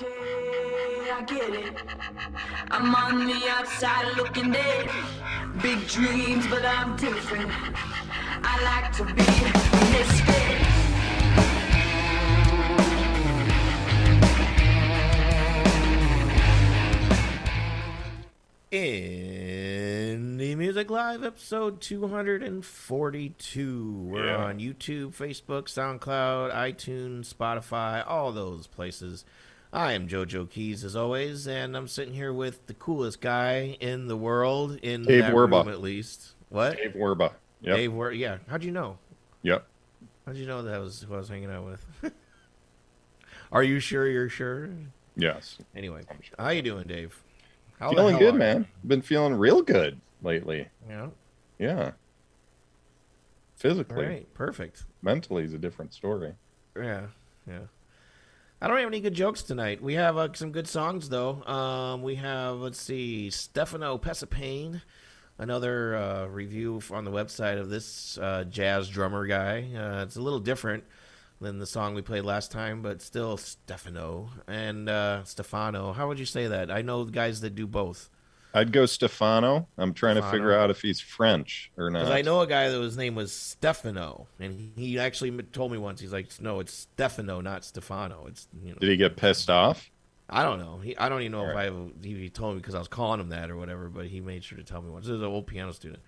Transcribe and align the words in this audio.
Okay, 0.00 1.10
I 1.10 1.22
get 1.26 1.50
it. 1.50 1.74
I'm 2.70 2.94
on 2.94 3.26
the 3.26 3.48
outside 3.48 4.16
looking 4.16 4.54
in. 4.54 4.88
Big 5.60 5.88
dreams, 5.88 6.46
but 6.46 6.64
I'm 6.64 6.94
different. 6.96 7.50
I 7.50 8.62
like 8.62 8.92
to 8.98 9.04
be 9.04 9.22
a 9.22 9.90
misfit. 9.90 10.58
Indie 19.18 20.56
Music 20.56 20.88
Live, 20.90 21.24
episode 21.24 21.80
242. 21.80 23.92
We're 24.06 24.26
Yeah. 24.26 24.36
on 24.44 24.60
YouTube, 24.60 25.16
Facebook, 25.16 25.64
SoundCloud, 25.68 26.52
iTunes, 26.52 27.34
Spotify, 27.34 28.04
all 28.06 28.30
those 28.30 28.68
places. 28.68 29.24
I 29.72 29.92
am 29.92 30.08
JoJo 30.08 30.48
Keys, 30.50 30.82
as 30.84 30.96
always, 30.96 31.46
and 31.46 31.76
I'm 31.76 31.88
sitting 31.88 32.14
here 32.14 32.32
with 32.32 32.66
the 32.66 32.74
coolest 32.74 33.20
guy 33.20 33.76
in 33.80 34.06
the 34.08 34.16
world, 34.16 34.76
in 34.82 35.04
Dave 35.04 35.22
that 35.24 35.32
Werba. 35.34 35.64
room 35.64 35.68
at 35.68 35.80
least. 35.80 36.32
What? 36.48 36.76
Dave 36.78 36.92
Werba. 36.94 37.32
Yep. 37.60 37.76
Dave 37.76 37.92
Wer- 37.92 38.12
Yeah. 38.12 38.38
How'd 38.48 38.64
you 38.64 38.70
know? 38.70 38.98
Yep. 39.42 39.66
How'd 40.24 40.36
you 40.36 40.46
know 40.46 40.62
that 40.62 40.80
was 40.80 41.02
who 41.02 41.14
I 41.14 41.18
was 41.18 41.28
hanging 41.28 41.50
out 41.50 41.66
with? 41.66 41.84
Are 43.52 43.62
you 43.62 43.78
sure 43.80 44.06
you're 44.06 44.28
sure? 44.28 44.70
Yes. 45.16 45.58
Anyway, 45.74 46.02
how 46.38 46.48
you 46.50 46.62
doing, 46.62 46.86
Dave? 46.86 47.20
How 47.78 47.90
feeling 47.90 48.18
good, 48.18 48.34
man. 48.34 48.66
Been 48.86 49.02
feeling 49.02 49.34
real 49.34 49.62
good 49.62 50.00
lately. 50.22 50.68
Yeah. 50.88 51.08
Yeah. 51.58 51.90
Physically, 53.56 54.04
right. 54.06 54.34
Perfect. 54.34 54.84
mentally 55.02 55.42
is 55.44 55.52
a 55.52 55.58
different 55.58 55.92
story. 55.92 56.34
Yeah, 56.76 57.06
yeah. 57.46 57.58
I 58.60 58.66
don't 58.66 58.78
have 58.78 58.88
any 58.88 58.98
good 58.98 59.14
jokes 59.14 59.42
tonight. 59.44 59.80
We 59.80 59.94
have 59.94 60.16
uh, 60.16 60.30
some 60.34 60.50
good 60.50 60.66
songs 60.66 61.08
though. 61.08 61.44
Um, 61.44 62.02
we 62.02 62.16
have 62.16 62.56
let's 62.56 62.80
see, 62.80 63.30
Stefano 63.30 63.98
Pesapane, 63.98 64.82
another 65.38 65.94
uh, 65.94 66.26
review 66.26 66.82
on 66.90 67.04
the 67.04 67.12
website 67.12 67.60
of 67.60 67.70
this 67.70 68.18
uh, 68.18 68.42
jazz 68.50 68.88
drummer 68.88 69.28
guy. 69.28 69.68
Uh, 69.76 70.02
it's 70.02 70.16
a 70.16 70.20
little 70.20 70.40
different 70.40 70.82
than 71.40 71.60
the 71.60 71.66
song 71.66 71.94
we 71.94 72.02
played 72.02 72.24
last 72.24 72.50
time, 72.50 72.82
but 72.82 73.00
still 73.00 73.36
Stefano 73.36 74.30
and 74.48 74.88
uh, 74.88 75.22
Stefano. 75.22 75.92
How 75.92 76.08
would 76.08 76.18
you 76.18 76.26
say 76.26 76.48
that? 76.48 76.68
I 76.68 76.82
know 76.82 77.04
guys 77.04 77.40
that 77.42 77.54
do 77.54 77.68
both. 77.68 78.10
I'd 78.54 78.72
go 78.72 78.86
Stefano. 78.86 79.68
I'm 79.76 79.92
trying 79.92 80.16
to 80.16 80.22
figure 80.22 80.52
out 80.52 80.70
if 80.70 80.80
he's 80.80 81.00
French 81.00 81.70
or 81.76 81.90
not. 81.90 82.00
Because 82.00 82.14
I 82.14 82.22
know 82.22 82.40
a 82.40 82.46
guy 82.46 82.68
that 82.68 82.80
his 82.80 82.96
name 82.96 83.14
was 83.14 83.32
Stefano, 83.32 84.26
and 84.40 84.72
he 84.76 84.98
actually 84.98 85.30
told 85.42 85.70
me 85.70 85.78
once. 85.78 86.00
He's 86.00 86.12
like, 86.12 86.28
"No, 86.40 86.60
it's 86.60 86.72
Stefano, 86.72 87.40
not 87.40 87.64
Stefano." 87.64 88.26
It's 88.26 88.48
you 88.62 88.72
know. 88.72 88.78
Did 88.78 88.90
he 88.90 88.96
get 88.96 89.16
pissed 89.16 89.50
off? 89.50 89.90
I 90.30 90.42
don't 90.42 90.58
know. 90.58 90.78
He, 90.78 90.96
I 90.96 91.08
don't 91.08 91.20
even 91.22 91.32
know 91.32 91.44
if 91.44 91.48
Alright. 91.50 91.72
I 91.72 92.06
he, 92.06 92.14
he 92.14 92.30
told 92.30 92.54
me 92.54 92.60
because 92.60 92.74
I 92.74 92.78
was 92.78 92.88
calling 92.88 93.20
him 93.20 93.30
that 93.30 93.50
or 93.50 93.56
whatever. 93.56 93.88
But 93.88 94.06
he 94.06 94.20
made 94.20 94.44
sure 94.44 94.58
to 94.58 94.64
tell 94.64 94.82
me 94.82 94.90
once. 94.90 95.06
This 95.06 95.14
is 95.14 95.22
an 95.22 95.28
old 95.28 95.46
piano 95.46 95.72
student. 95.72 96.02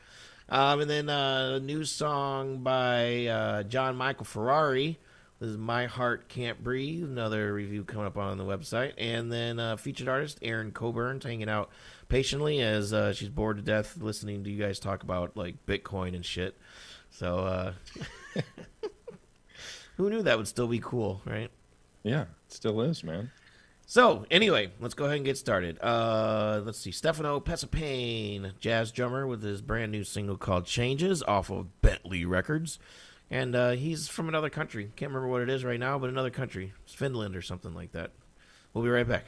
Um, 0.49 0.81
and 0.81 0.91
then 0.91 1.09
uh, 1.09 1.53
a 1.57 1.61
new 1.61 1.85
song 1.85 2.59
by 2.59 3.27
uh, 3.27 3.63
John 3.65 3.97
Michael 3.97 4.25
Ferrari. 4.25 4.99
This 5.39 5.51
is 5.51 5.57
"My 5.57 5.87
Heart 5.87 6.29
Can't 6.29 6.63
Breathe." 6.63 7.05
Another 7.05 7.53
review 7.55 7.85
coming 7.85 8.07
up 8.07 8.19
on 8.19 8.37
the 8.37 8.45
website. 8.45 8.93
And 8.99 9.33
then 9.33 9.59
uh, 9.59 9.77
featured 9.77 10.09
artist 10.09 10.39
Erin 10.43 10.73
Coburn 10.73 11.21
hanging 11.21 11.49
out 11.49 11.71
patiently 12.11 12.61
as 12.61 12.93
uh, 12.93 13.13
she's 13.13 13.31
bored 13.31 13.57
to 13.57 13.63
death 13.63 13.97
listening 13.99 14.45
to 14.45 14.51
you 14.51 14.63
guys 14.63 14.79
talk 14.79 15.03
about 15.03 15.37
like 15.37 15.65
Bitcoin 15.67 16.15
and 16.15 16.25
shit. 16.25 16.59
So 17.11 17.39
uh, 17.39 17.73
who 19.97 20.11
knew 20.11 20.23
that 20.23 20.37
would 20.37 20.49
still 20.49 20.69
be 20.69 20.81
cool, 20.81 21.23
right? 21.25 21.51
Yeah, 22.03 22.23
it 22.23 22.53
still 22.53 22.81
is, 22.83 23.03
man. 23.03 23.31
So, 23.87 24.25
anyway, 24.31 24.71
let's 24.79 24.95
go 24.95 25.07
ahead 25.07 25.17
and 25.17 25.25
get 25.25 25.37
started. 25.37 25.77
Uh, 25.83 26.63
let's 26.65 26.79
see. 26.79 26.93
Stefano 26.93 27.41
Pesapane, 27.41 28.53
jazz 28.61 28.93
drummer 28.93 29.27
with 29.27 29.43
his 29.43 29.61
brand 29.61 29.91
new 29.91 30.05
single 30.05 30.37
called 30.37 30.65
Changes 30.65 31.25
off 31.25 31.51
of 31.51 31.81
Bentley 31.83 32.25
Records. 32.25 32.79
And 33.33 33.57
uh, 33.57 33.71
he's 33.71 34.07
from 34.07 34.29
another 34.29 34.49
country. 34.49 34.93
Can't 34.95 35.11
remember 35.11 35.27
what 35.27 35.43
it 35.43 35.51
is 35.51 35.65
right 35.65 35.81
now, 35.81 35.99
but 35.99 36.09
another 36.09 36.31
country. 36.31 36.73
It's 36.85 36.95
Finland 36.95 37.35
or 37.35 37.43
something 37.43 37.75
like 37.75 37.91
that. 37.91 38.13
We'll 38.73 38.85
be 38.85 38.91
right 38.91 39.09
back. 39.09 39.25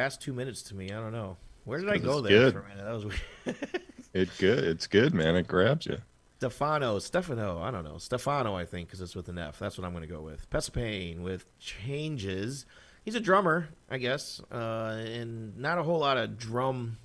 Fast 0.00 0.22
two 0.22 0.32
minutes 0.32 0.62
to 0.62 0.74
me. 0.74 0.86
I 0.86 0.98
don't 0.98 1.12
know. 1.12 1.36
Where 1.64 1.78
did 1.78 1.90
I 1.90 1.98
go 1.98 2.22
there 2.22 2.50
good. 2.50 2.52
for 2.54 2.60
a 2.60 2.68
minute? 2.68 2.84
That 2.84 2.94
was 2.94 3.04
weird. 3.04 3.56
It 4.12 4.28
good. 4.38 4.64
It's 4.64 4.88
good, 4.88 5.14
man. 5.14 5.36
It 5.36 5.46
grabs 5.46 5.86
you. 5.86 5.98
Stefano, 6.38 6.98
Stefano, 6.98 7.60
I 7.60 7.70
don't 7.70 7.84
know. 7.84 7.98
Stefano, 7.98 8.56
I 8.56 8.64
think, 8.64 8.88
because 8.88 9.00
it's 9.00 9.14
with 9.14 9.28
an 9.28 9.38
F. 9.38 9.60
That's 9.60 9.78
what 9.78 9.84
I'm 9.84 9.92
going 9.92 10.02
to 10.02 10.12
go 10.12 10.20
with. 10.20 10.50
Pesapane 10.50 11.20
with 11.20 11.46
changes. 11.60 12.66
He's 13.04 13.14
a 13.14 13.20
drummer, 13.20 13.68
I 13.88 13.98
guess, 13.98 14.40
uh, 14.50 14.96
and 14.98 15.56
not 15.58 15.78
a 15.78 15.84
whole 15.84 16.00
lot 16.00 16.16
of 16.16 16.38
drum, 16.38 16.96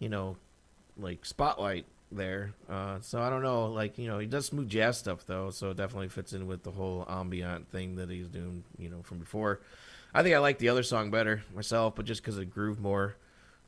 you 0.00 0.08
know, 0.08 0.38
like 0.96 1.24
spotlight 1.24 1.86
there. 2.10 2.54
Uh, 2.68 2.98
so 3.00 3.20
I 3.20 3.30
don't 3.30 3.42
know. 3.42 3.66
Like, 3.66 3.96
you 3.96 4.08
know, 4.08 4.18
he 4.18 4.26
does 4.26 4.46
smooth 4.46 4.68
jazz 4.68 4.98
stuff, 4.98 5.24
though, 5.24 5.50
so 5.50 5.70
it 5.70 5.76
definitely 5.76 6.08
fits 6.08 6.32
in 6.32 6.48
with 6.48 6.64
the 6.64 6.72
whole 6.72 7.06
ambient 7.08 7.70
thing 7.70 7.94
that 7.94 8.10
he's 8.10 8.28
doing, 8.28 8.64
you 8.76 8.88
know, 8.88 9.02
from 9.02 9.18
before. 9.18 9.60
I 10.14 10.22
think 10.22 10.34
I 10.34 10.38
like 10.38 10.58
the 10.58 10.68
other 10.68 10.82
song 10.82 11.10
better 11.10 11.42
myself, 11.54 11.94
but 11.94 12.04
just 12.04 12.22
because 12.22 12.38
it 12.38 12.46
groove 12.46 12.80
more 12.80 13.16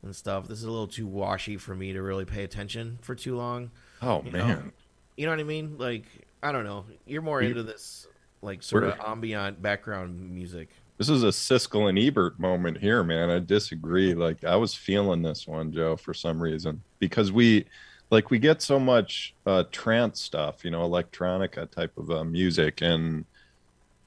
and 0.03 0.15
stuff. 0.15 0.47
This 0.47 0.59
is 0.59 0.65
a 0.65 0.71
little 0.71 0.87
too 0.87 1.07
washy 1.07 1.57
for 1.57 1.75
me 1.75 1.93
to 1.93 2.01
really 2.01 2.25
pay 2.25 2.43
attention 2.43 2.97
for 3.01 3.15
too 3.15 3.35
long. 3.35 3.71
Oh 4.01 4.23
You 4.23 4.31
know? 4.31 4.47
man. 4.47 4.71
You 5.17 5.25
know 5.25 5.33
what 5.33 5.39
I 5.39 5.43
mean? 5.43 5.77
Like 5.77 6.05
I 6.41 6.51
don't 6.51 6.63
know. 6.63 6.85
You're 7.05 7.21
more 7.21 7.41
into 7.41 7.63
this 7.63 8.07
like 8.41 8.63
sort 8.63 8.83
of 8.83 8.99
ambient 9.05 9.61
background 9.61 10.31
music. 10.31 10.69
This 10.97 11.09
is 11.09 11.23
a 11.23 11.27
Siskel 11.27 11.89
and 11.89 11.97
Ebert 11.97 12.39
moment 12.39 12.77
here, 12.77 13.03
man. 13.03 13.29
I 13.29 13.39
disagree. 13.39 14.13
Like 14.13 14.43
I 14.43 14.55
was 14.55 14.73
feeling 14.73 15.21
this 15.21 15.47
one, 15.47 15.71
Joe, 15.71 15.95
for 15.95 16.13
some 16.13 16.41
reason 16.41 16.81
because 16.99 17.31
we, 17.31 17.65
like, 18.11 18.29
we 18.29 18.37
get 18.39 18.61
so 18.61 18.79
much 18.79 19.33
uh, 19.45 19.63
trance 19.71 20.21
stuff, 20.21 20.63
you 20.63 20.69
know, 20.71 20.87
electronica 20.87 21.69
type 21.69 21.97
of 21.97 22.11
uh, 22.11 22.23
music, 22.23 22.81
and 22.81 23.25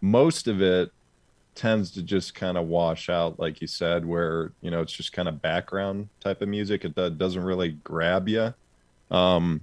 most 0.00 0.46
of 0.46 0.60
it 0.62 0.92
tends 1.54 1.90
to 1.92 2.02
just 2.02 2.34
kind 2.34 2.56
of 2.56 2.66
wash 2.66 3.08
out, 3.08 3.38
like 3.38 3.60
you 3.60 3.66
said, 3.66 4.04
where 4.04 4.52
you 4.60 4.70
know 4.70 4.80
it's 4.80 4.92
just 4.92 5.12
kind 5.12 5.28
of 5.28 5.40
background 5.42 6.08
type 6.20 6.42
of 6.42 6.48
music. 6.48 6.84
It 6.84 6.94
doesn't 6.94 7.42
really 7.42 7.72
grab 7.84 8.28
you. 8.28 8.54
Um, 9.10 9.60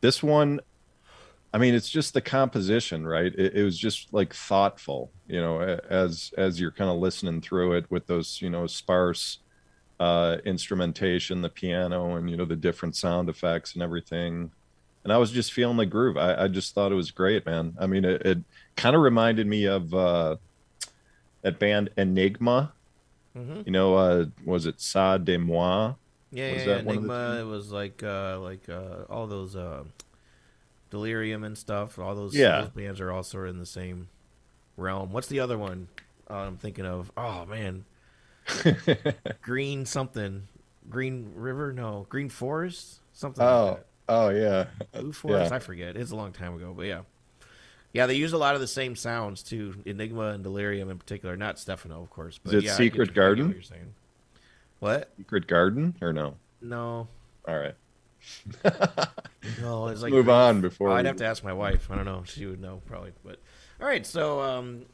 this 0.00 0.22
one, 0.22 0.60
I 1.54 1.58
mean, 1.58 1.74
it's 1.74 1.90
just 1.90 2.14
the 2.14 2.20
composition, 2.20 3.06
right? 3.06 3.32
It, 3.34 3.56
it 3.56 3.62
was 3.64 3.78
just 3.78 4.12
like 4.12 4.34
thoughtful, 4.34 5.10
you 5.26 5.40
know, 5.40 5.60
as 5.60 6.32
as 6.38 6.60
you're 6.60 6.70
kind 6.70 6.90
of 6.90 6.96
listening 6.96 7.40
through 7.40 7.74
it 7.74 7.90
with 7.90 8.06
those, 8.06 8.40
you 8.40 8.50
know, 8.50 8.66
sparse 8.66 9.38
uh, 10.00 10.38
instrumentation, 10.44 11.42
the 11.42 11.48
piano, 11.48 12.16
and 12.16 12.28
you 12.28 12.36
know 12.36 12.44
the 12.44 12.56
different 12.56 12.96
sound 12.96 13.28
effects 13.28 13.74
and 13.74 13.82
everything. 13.82 14.50
And 15.04 15.12
I 15.12 15.18
was 15.18 15.30
just 15.30 15.52
feeling 15.52 15.76
the 15.76 15.86
groove. 15.86 16.16
I, 16.16 16.44
I 16.44 16.48
just 16.48 16.74
thought 16.74 16.92
it 16.92 16.96
was 16.96 17.10
great, 17.10 17.44
man. 17.44 17.74
I 17.78 17.86
mean, 17.86 18.04
it, 18.04 18.22
it 18.22 18.38
kind 18.76 18.96
of 18.96 19.02
reminded 19.02 19.46
me 19.46 19.66
of 19.66 19.92
uh, 19.92 20.36
that 21.42 21.58
band 21.58 21.90
Enigma. 21.96 22.72
Mm-hmm. 23.36 23.62
You 23.66 23.72
know, 23.72 23.94
uh, 23.94 24.26
was 24.44 24.66
it 24.66 24.80
Sa 24.80 25.18
de 25.18 25.38
Moi? 25.38 25.94
Yeah, 26.30 26.52
Was 26.52 26.60
yeah, 26.62 26.66
that 26.66 26.84
one 26.84 26.96
of 26.98 27.02
the 27.04 27.08
Enigma. 27.12 27.40
It 27.40 27.46
was 27.46 27.70
like 27.72 28.02
uh, 28.02 28.38
like 28.40 28.68
uh, 28.68 29.04
all 29.10 29.26
those 29.26 29.54
uh, 29.56 29.84
Delirium 30.90 31.44
and 31.44 31.56
stuff. 31.56 31.98
All 31.98 32.14
those, 32.14 32.34
Yeah. 32.34 32.62
those 32.62 32.70
bands 32.70 33.00
are 33.00 33.10
all 33.10 33.22
sort 33.22 33.48
of 33.48 33.54
in 33.54 33.60
the 33.60 33.66
same 33.66 34.08
realm. 34.76 35.12
What's 35.12 35.28
the 35.28 35.40
other 35.40 35.56
one 35.58 35.88
uh, 36.30 36.34
I'm 36.34 36.56
thinking 36.58 36.84
of? 36.86 37.10
Oh 37.16 37.46
man, 37.46 37.84
Green 39.42 39.86
something, 39.86 40.48
Green 40.88 41.32
River? 41.34 41.72
No, 41.72 42.06
Green 42.08 42.28
Forest, 42.28 43.00
something. 43.12 43.42
oh, 43.44 43.64
like 43.66 43.76
that. 43.76 43.86
oh 44.08 44.28
yeah, 44.30 44.66
Blue 45.00 45.12
Forest. 45.12 45.50
yeah. 45.50 45.56
I 45.56 45.58
forget. 45.58 45.96
It's 45.96 46.10
a 46.10 46.16
long 46.16 46.32
time 46.32 46.54
ago, 46.54 46.74
but 46.76 46.86
yeah. 46.86 47.00
Yeah, 47.92 48.06
they 48.06 48.14
use 48.14 48.32
a 48.32 48.38
lot 48.38 48.54
of 48.54 48.60
the 48.60 48.66
same 48.66 48.96
sounds 48.96 49.42
too. 49.42 49.74
Enigma 49.84 50.28
and 50.28 50.42
Delirium 50.42 50.90
in 50.90 50.98
particular. 50.98 51.36
Not 51.36 51.58
Stefano, 51.58 52.02
of 52.02 52.10
course. 52.10 52.38
But 52.42 52.54
it 52.54 52.64
yeah, 52.64 52.74
Secret 52.74 53.12
Garden? 53.14 53.48
what 53.48 53.54
you're 53.54 53.62
saying. 53.62 53.94
What? 54.80 55.10
Secret 55.16 55.46
Garden 55.46 55.94
or 56.00 56.12
no? 56.12 56.36
No, 56.60 57.08
All 57.46 57.58
right, 57.58 57.74
no. 59.60 59.88
It's 59.88 60.00
like 60.02 60.12
move 60.12 60.28
on 60.28 60.60
before. 60.60 60.90
Oh, 60.90 60.92
I'd 60.92 61.02
we- 61.02 61.08
have 61.08 61.16
to 61.16 61.26
ask 61.26 61.42
my 61.44 61.52
wife. 61.52 61.90
I 61.90 61.96
don't 61.96 62.04
know. 62.04 62.22
She 62.24 62.46
would 62.46 62.60
know 62.60 62.80
probably. 62.86 63.12
But 63.24 63.38
all 63.80 63.86
right, 63.86 64.06
so 64.06 64.40
um, 64.40 64.84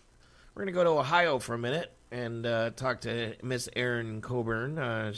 we're 0.55 0.63
gonna 0.63 0.73
go 0.73 0.85
to 0.85 0.91
Ohio 0.91 1.39
for 1.39 1.55
a 1.55 1.59
minute 1.59 1.93
and 2.11 2.47
uh, 2.47 2.71
talk 2.71 3.03
to 3.03 3.35
Miss 3.43 3.69
Erin 3.77 4.21
Coburn. 4.21 4.79
Uh, 4.79 5.13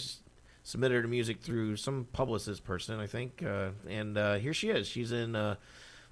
submitted 0.63 1.03
her 1.03 1.09
music 1.09 1.41
through 1.41 1.77
some 1.77 2.07
publicist 2.13 2.65
person, 2.65 3.01
I 3.01 3.07
think, 3.07 3.43
uh, 3.43 3.71
and 3.89 4.19
uh, 4.19 4.35
here 4.35 4.53
she 4.53 4.69
is. 4.71 4.87
She's 4.87 5.11
in 5.13 5.35
uh, 5.35 5.57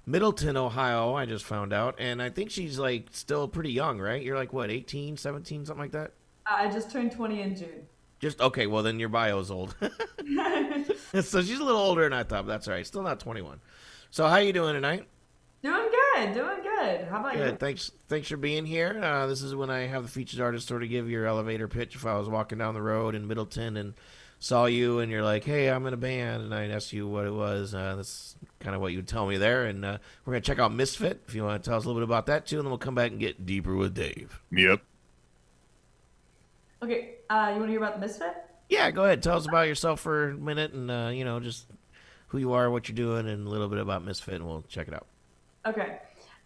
Middletown, 0.05 0.57
Ohio. 0.57 1.13
I 1.13 1.25
just 1.25 1.45
found 1.45 1.73
out, 1.73 1.95
and 1.99 2.21
I 2.21 2.29
think 2.29 2.51
she's 2.51 2.79
like 2.79 3.07
still 3.11 3.47
pretty 3.47 3.71
young, 3.71 3.99
right? 3.99 4.21
You're 4.21 4.37
like 4.37 4.53
what, 4.53 4.69
18, 4.69 5.17
17, 5.17 5.65
something 5.65 5.81
like 5.81 5.91
that. 5.91 6.13
I 6.45 6.69
just 6.69 6.91
turned 6.91 7.11
20 7.11 7.41
in 7.41 7.55
June. 7.55 7.87
Just 8.19 8.41
okay. 8.41 8.67
Well, 8.67 8.83
then 8.83 8.99
your 8.99 9.09
bio 9.09 9.39
is 9.39 9.51
old. 9.51 9.75
so 11.21 11.41
she's 11.41 11.59
a 11.59 11.63
little 11.63 11.81
older 11.81 12.03
than 12.03 12.13
I 12.13 12.23
thought. 12.23 12.45
But 12.45 12.53
that's 12.53 12.67
all 12.67 12.73
right. 12.73 12.85
Still 12.85 13.03
not 13.03 13.19
21. 13.19 13.59
So 14.11 14.27
how 14.27 14.37
you 14.37 14.53
doing 14.53 14.73
tonight? 14.73 15.07
doing 15.61 15.89
good, 16.15 16.33
doing 16.33 16.61
good. 16.63 17.07
How 17.09 17.19
about 17.19 17.35
you? 17.35 17.43
Good. 17.43 17.59
Thanks. 17.59 17.91
Thanks 18.07 18.27
for 18.29 18.37
being 18.37 18.65
here. 18.65 18.99
Uh, 19.01 19.27
this 19.27 19.41
is 19.41 19.55
when 19.55 19.69
I 19.69 19.81
have 19.81 20.03
the 20.03 20.09
featured 20.09 20.39
artist 20.39 20.67
sort 20.67 20.83
of 20.83 20.89
give 20.89 21.09
your 21.09 21.25
elevator 21.25 21.67
pitch. 21.67 21.95
If 21.95 22.05
I 22.05 22.17
was 22.17 22.29
walking 22.29 22.57
down 22.57 22.73
the 22.73 22.81
road 22.81 23.15
in 23.15 23.27
Middletown 23.27 23.77
and 23.77 23.93
saw 24.39 24.65
you, 24.65 24.99
and 24.99 25.11
you're 25.11 25.23
like, 25.23 25.43
"Hey, 25.43 25.69
I'm 25.69 25.85
in 25.85 25.93
a 25.93 25.97
band," 25.97 26.43
and 26.43 26.55
I'd 26.55 26.71
ask 26.71 26.93
you 26.93 27.07
what 27.07 27.25
it 27.25 27.33
was, 27.33 27.73
uh, 27.73 27.95
that's 27.95 28.35
kind 28.59 28.75
of 28.75 28.81
what 28.81 28.93
you'd 28.93 29.07
tell 29.07 29.25
me 29.27 29.37
there. 29.37 29.65
And 29.65 29.83
uh, 29.83 29.97
we're 30.25 30.33
gonna 30.33 30.41
check 30.41 30.59
out 30.59 30.73
Misfit. 30.73 31.21
If 31.27 31.35
you 31.35 31.43
want 31.43 31.63
to 31.63 31.69
tell 31.69 31.77
us 31.77 31.85
a 31.85 31.87
little 31.87 32.01
bit 32.01 32.07
about 32.07 32.25
that 32.27 32.45
too, 32.45 32.57
and 32.57 32.65
then 32.65 32.71
we'll 32.71 32.77
come 32.77 32.95
back 32.95 33.11
and 33.11 33.19
get 33.19 33.45
deeper 33.45 33.75
with 33.75 33.93
Dave. 33.93 34.41
Yep. 34.51 34.81
Okay, 36.81 37.15
uh, 37.29 37.51
you 37.53 37.59
want 37.59 37.67
to 37.67 37.71
hear 37.71 37.77
about 37.77 37.95
the 37.95 37.99
Misfit? 37.99 38.33
Yeah, 38.69 38.91
go 38.91 39.03
ahead. 39.03 39.21
Tell 39.21 39.35
us 39.35 39.47
about 39.47 39.67
yourself 39.67 39.99
for 39.99 40.29
a 40.29 40.33
minute, 40.35 40.73
and 40.73 40.89
uh, 40.89 41.11
you 41.13 41.25
know, 41.25 41.39
just 41.39 41.65
who 42.27 42.37
you 42.37 42.53
are, 42.53 42.69
what 42.69 42.87
you're 42.87 42.95
doing, 42.95 43.27
and 43.27 43.45
a 43.45 43.49
little 43.49 43.67
bit 43.67 43.79
about 43.79 44.05
Misfit, 44.05 44.35
and 44.35 44.45
we'll 44.45 44.63
check 44.69 44.87
it 44.87 44.93
out. 44.93 45.07
Okay. 45.65 45.97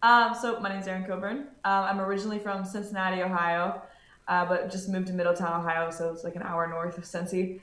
Um, 0.01 0.33
so 0.39 0.60
my 0.60 0.69
name's 0.69 0.88
Erin 0.88 1.06
Coburn. 1.06 1.48
Um, 1.63 1.83
I'm 1.83 2.01
originally 2.01 2.39
from 2.39 2.65
Cincinnati, 2.65 3.21
Ohio, 3.21 3.81
uh, 4.27 4.45
but 4.45 4.71
just 4.71 4.89
moved 4.89 5.07
to 5.07 5.13
Middletown, 5.13 5.62
Ohio, 5.62 5.92
so 5.92 6.12
it's 6.12 6.24
like 6.24 6.36
an 6.36 6.42
hour 6.42 6.68
north 6.68 6.98
of 6.98 7.04
Cincy. 7.04 7.62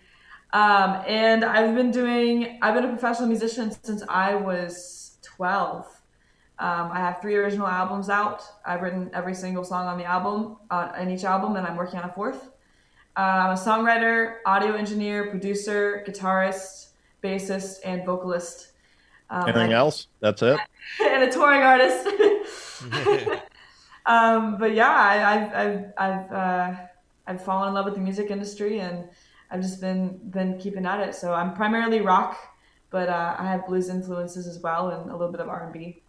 Um, 0.52 1.02
and 1.06 1.44
I've 1.44 1.74
been 1.74 1.90
doing, 1.90 2.58
I've 2.60 2.74
been 2.74 2.84
a 2.84 2.88
professional 2.88 3.28
musician 3.28 3.70
since 3.82 4.02
I 4.08 4.34
was 4.34 5.18
12. 5.22 5.86
Um, 6.58 6.90
I 6.92 6.98
have 6.98 7.20
three 7.22 7.36
original 7.36 7.66
albums 7.66 8.10
out. 8.10 8.42
I've 8.66 8.82
written 8.82 9.10
every 9.14 9.34
single 9.34 9.64
song 9.64 9.86
on 9.86 9.96
the 9.96 10.04
album, 10.04 10.56
uh, 10.70 10.92
in 10.98 11.10
each 11.10 11.24
album, 11.24 11.56
and 11.56 11.66
I'm 11.66 11.76
working 11.76 11.98
on 11.98 12.10
a 12.10 12.12
fourth. 12.12 12.50
Uh, 13.16 13.20
I'm 13.20 13.50
a 13.50 13.54
songwriter, 13.54 14.36
audio 14.44 14.74
engineer, 14.74 15.30
producer, 15.30 16.04
guitarist, 16.06 16.88
bassist, 17.22 17.78
and 17.84 18.04
vocalist. 18.04 18.72
Um, 19.30 19.44
Anything 19.44 19.72
I- 19.72 19.76
else? 19.76 20.08
That's 20.20 20.42
it. 20.42 20.58
and 21.02 21.22
a 21.22 21.32
touring 21.32 21.62
artist. 21.62 22.06
um, 24.06 24.58
but 24.58 24.74
yeah, 24.74 24.90
I, 24.90 25.34
I've 25.34 25.54
I've 25.54 25.84
I've 25.98 26.32
uh, 26.32 26.74
I've 27.26 27.44
fallen 27.44 27.68
in 27.68 27.74
love 27.74 27.84
with 27.84 27.94
the 27.94 28.00
music 28.00 28.30
industry, 28.30 28.80
and 28.80 29.04
I've 29.50 29.60
just 29.60 29.80
been 29.80 30.18
been 30.30 30.58
keeping 30.58 30.86
at 30.86 31.00
it. 31.00 31.14
So 31.14 31.34
I'm 31.34 31.54
primarily 31.54 32.00
rock, 32.00 32.38
but 32.90 33.08
uh, 33.08 33.36
I 33.38 33.44
have 33.46 33.66
blues 33.66 33.88
influences 33.88 34.46
as 34.46 34.58
well, 34.58 34.90
and 34.90 35.10
a 35.10 35.16
little 35.16 35.32
bit 35.32 35.40
of 35.40 35.48
R 35.48 35.64
and 35.64 35.72
B. 35.72 36.02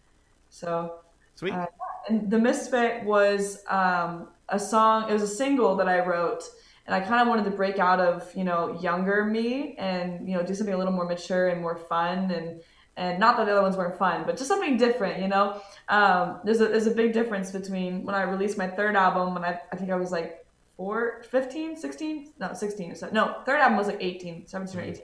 So 0.50 1.00
Sweet. 1.34 1.52
Uh, 1.52 1.66
and 2.08 2.30
the 2.30 2.38
Misfit 2.38 3.04
was 3.04 3.62
um, 3.68 4.28
a 4.48 4.58
song. 4.58 5.08
It 5.08 5.12
was 5.12 5.22
a 5.22 5.28
single 5.28 5.76
that 5.76 5.88
I 5.88 6.04
wrote, 6.04 6.44
and 6.86 6.94
I 6.94 7.00
kind 7.00 7.22
of 7.22 7.28
wanted 7.28 7.44
to 7.44 7.50
break 7.50 7.78
out 7.78 8.00
of 8.00 8.30
you 8.36 8.44
know 8.44 8.78
younger 8.80 9.24
me 9.24 9.76
and 9.78 10.28
you 10.28 10.36
know 10.36 10.42
do 10.42 10.54
something 10.54 10.74
a 10.74 10.78
little 10.78 10.92
more 10.92 11.06
mature 11.06 11.48
and 11.48 11.60
more 11.60 11.76
fun 11.76 12.30
and 12.30 12.60
and 12.96 13.18
not 13.18 13.38
that 13.38 13.46
the 13.46 13.52
other 13.52 13.62
ones 13.62 13.76
weren't 13.76 13.96
fun, 13.96 14.24
but 14.26 14.36
just 14.36 14.48
something 14.48 14.76
different. 14.76 15.22
You 15.22 15.28
know, 15.28 15.62
um, 15.88 16.40
there's 16.44 16.60
a 16.60 16.66
there's 16.66 16.86
a 16.86 16.94
big 16.94 17.12
difference 17.12 17.50
between 17.50 18.04
when 18.04 18.14
I 18.14 18.22
released 18.22 18.58
my 18.58 18.68
third 18.68 18.96
album 18.96 19.34
when 19.34 19.44
I 19.44 19.60
I 19.72 19.76
think 19.76 19.90
I 19.90 19.96
was 19.96 20.12
like 20.12 20.41
four, 20.82 21.22
15, 21.30 21.76
16, 21.76 22.32
no 22.40 22.52
16 22.54 22.90
or 22.90 22.94
so. 22.96 23.08
No, 23.12 23.36
third 23.46 23.60
album 23.60 23.78
was 23.78 23.86
like 23.86 23.98
18, 24.00 24.48
17 24.48 24.80
or 24.80 24.82
18. 24.82 25.02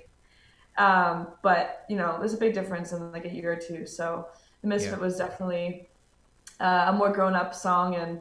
Um, 0.76 1.28
but 1.40 1.84
you 1.88 1.96
know, 1.96 2.16
there's 2.18 2.34
a 2.34 2.36
big 2.36 2.52
difference 2.52 2.90
in 2.90 3.12
like 3.12 3.24
a 3.26 3.28
year 3.32 3.52
or 3.52 3.56
two. 3.56 3.86
So 3.86 4.26
the 4.62 4.66
Misfit 4.66 4.94
Yeah. 4.94 4.98
was 4.98 5.16
definitely 5.16 5.88
uh, 6.58 6.86
a 6.88 6.92
more 6.92 7.12
grown 7.12 7.34
up 7.34 7.54
song 7.54 7.94
and 7.94 8.20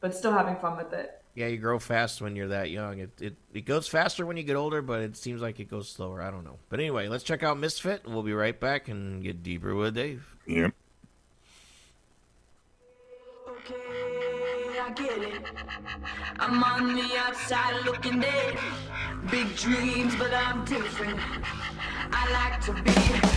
but 0.00 0.16
still 0.16 0.32
having 0.32 0.56
fun 0.56 0.76
with 0.76 0.92
it. 0.92 1.22
Yeah, 1.36 1.46
you 1.46 1.58
grow 1.58 1.78
fast 1.78 2.20
when 2.20 2.34
you're 2.34 2.48
that 2.48 2.70
young. 2.70 2.98
It, 2.98 3.20
it 3.20 3.36
it 3.54 3.64
goes 3.66 3.86
faster 3.86 4.26
when 4.26 4.36
you 4.36 4.42
get 4.42 4.56
older, 4.56 4.82
but 4.82 5.00
it 5.02 5.16
seems 5.16 5.40
like 5.40 5.60
it 5.60 5.70
goes 5.70 5.88
slower. 5.88 6.20
I 6.20 6.32
don't 6.32 6.42
know. 6.44 6.58
But 6.70 6.80
anyway, 6.80 7.06
let's 7.06 7.22
check 7.22 7.44
out 7.44 7.56
Misfit. 7.56 8.02
We'll 8.04 8.24
be 8.24 8.32
right 8.32 8.58
back 8.58 8.88
and 8.88 9.22
get 9.22 9.44
deeper 9.44 9.76
with 9.76 9.94
Dave. 9.94 10.26
Yep. 10.48 10.74
I 14.86 14.90
get 14.92 15.18
it. 15.18 15.42
I'm 16.38 16.62
on 16.62 16.94
the 16.94 17.16
outside 17.16 17.84
looking 17.84 18.22
in. 18.22 18.56
Big 19.32 19.56
dreams, 19.56 20.14
but 20.14 20.32
I'm 20.32 20.64
different. 20.64 21.18
I 22.12 22.30
like 22.30 22.60
to 22.66 22.72
be 22.84 23.35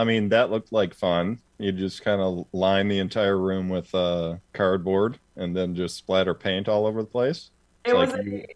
I 0.00 0.04
mean, 0.04 0.28
that 0.30 0.50
looked 0.50 0.72
like 0.72 0.94
fun. 0.94 1.40
You 1.58 1.72
just 1.72 2.02
kind 2.02 2.20
of 2.20 2.46
line 2.52 2.88
the 2.88 2.98
entire 2.98 3.38
room 3.38 3.68
with 3.68 3.94
uh, 3.94 4.36
cardboard 4.52 5.18
and 5.36 5.54
then 5.56 5.74
just 5.74 5.96
splatter 5.96 6.34
paint 6.34 6.68
all 6.68 6.86
over 6.86 7.02
the 7.02 7.08
place. 7.08 7.50
It 7.84 7.90
It's 7.90 7.94
was 7.94 8.12
like 8.12 8.20
a 8.22 8.24
you- 8.24 8.46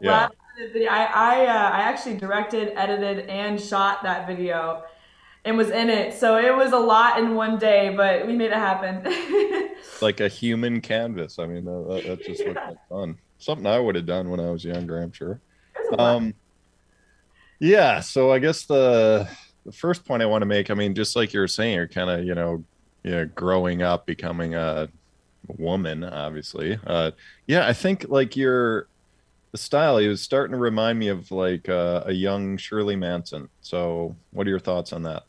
yeah. 0.00 0.10
last 0.12 0.34
minute 0.56 0.72
video. 0.72 0.90
I 0.90 1.04
I, 1.04 1.46
uh, 1.46 1.70
I 1.70 1.80
actually 1.80 2.16
directed, 2.16 2.72
edited, 2.76 3.28
and 3.28 3.60
shot 3.60 4.02
that 4.04 4.26
video, 4.26 4.84
and 5.44 5.56
was 5.58 5.70
in 5.70 5.90
it. 5.90 6.14
So 6.14 6.36
it 6.38 6.54
was 6.56 6.72
a 6.72 6.78
lot 6.78 7.18
in 7.18 7.34
one 7.34 7.58
day, 7.58 7.94
but 7.94 8.26
we 8.26 8.32
made 8.34 8.50
it 8.50 8.54
happen. 8.54 9.02
like 10.00 10.20
a 10.20 10.28
human 10.28 10.80
canvas. 10.80 11.38
I 11.38 11.46
mean, 11.46 11.64
that, 11.66 11.86
that, 11.88 12.04
that 12.18 12.24
just 12.26 12.44
looked 12.46 12.58
Yeah. 12.60 12.68
like 12.70 12.88
fun. 12.88 13.18
Something 13.38 13.66
I 13.66 13.78
would 13.78 13.94
have 13.94 14.06
done 14.06 14.30
when 14.30 14.40
I 14.40 14.50
was 14.50 14.64
younger, 14.64 15.02
I'm 15.02 15.12
sure. 15.12 15.40
It 15.76 15.90
was 15.90 15.98
a 15.98 16.02
lot. 16.02 16.16
Um, 16.16 16.34
yeah. 17.60 18.00
So 18.00 18.32
I 18.32 18.38
guess 18.38 18.64
the 18.66 19.28
the 19.64 19.72
first 19.72 20.04
point 20.04 20.22
I 20.22 20.26
want 20.26 20.42
to 20.42 20.46
make, 20.46 20.70
I 20.70 20.74
mean, 20.74 20.94
just 20.94 21.16
like 21.16 21.32
you 21.32 21.40
were 21.40 21.48
saying, 21.48 21.74
you're 21.74 21.88
kind 21.88 22.10
of, 22.10 22.24
you 22.24 22.34
know, 22.34 22.64
you 23.02 23.10
know, 23.10 23.26
growing 23.26 23.82
up, 23.82 24.06
becoming 24.06 24.54
a 24.54 24.88
woman, 25.46 26.04
obviously. 26.04 26.78
Uh, 26.86 27.12
yeah, 27.46 27.66
I 27.66 27.72
think 27.72 28.06
like 28.08 28.36
your 28.36 28.88
the 29.52 29.58
style, 29.58 29.98
he 29.98 30.08
was 30.08 30.20
starting 30.20 30.52
to 30.52 30.58
remind 30.58 30.98
me 30.98 31.08
of 31.08 31.30
like 31.30 31.68
uh, 31.68 32.02
a 32.06 32.12
young 32.12 32.56
Shirley 32.56 32.96
Manson. 32.96 33.48
So, 33.60 34.16
what 34.32 34.46
are 34.46 34.50
your 34.50 34.58
thoughts 34.58 34.92
on 34.92 35.04
that? 35.04 35.24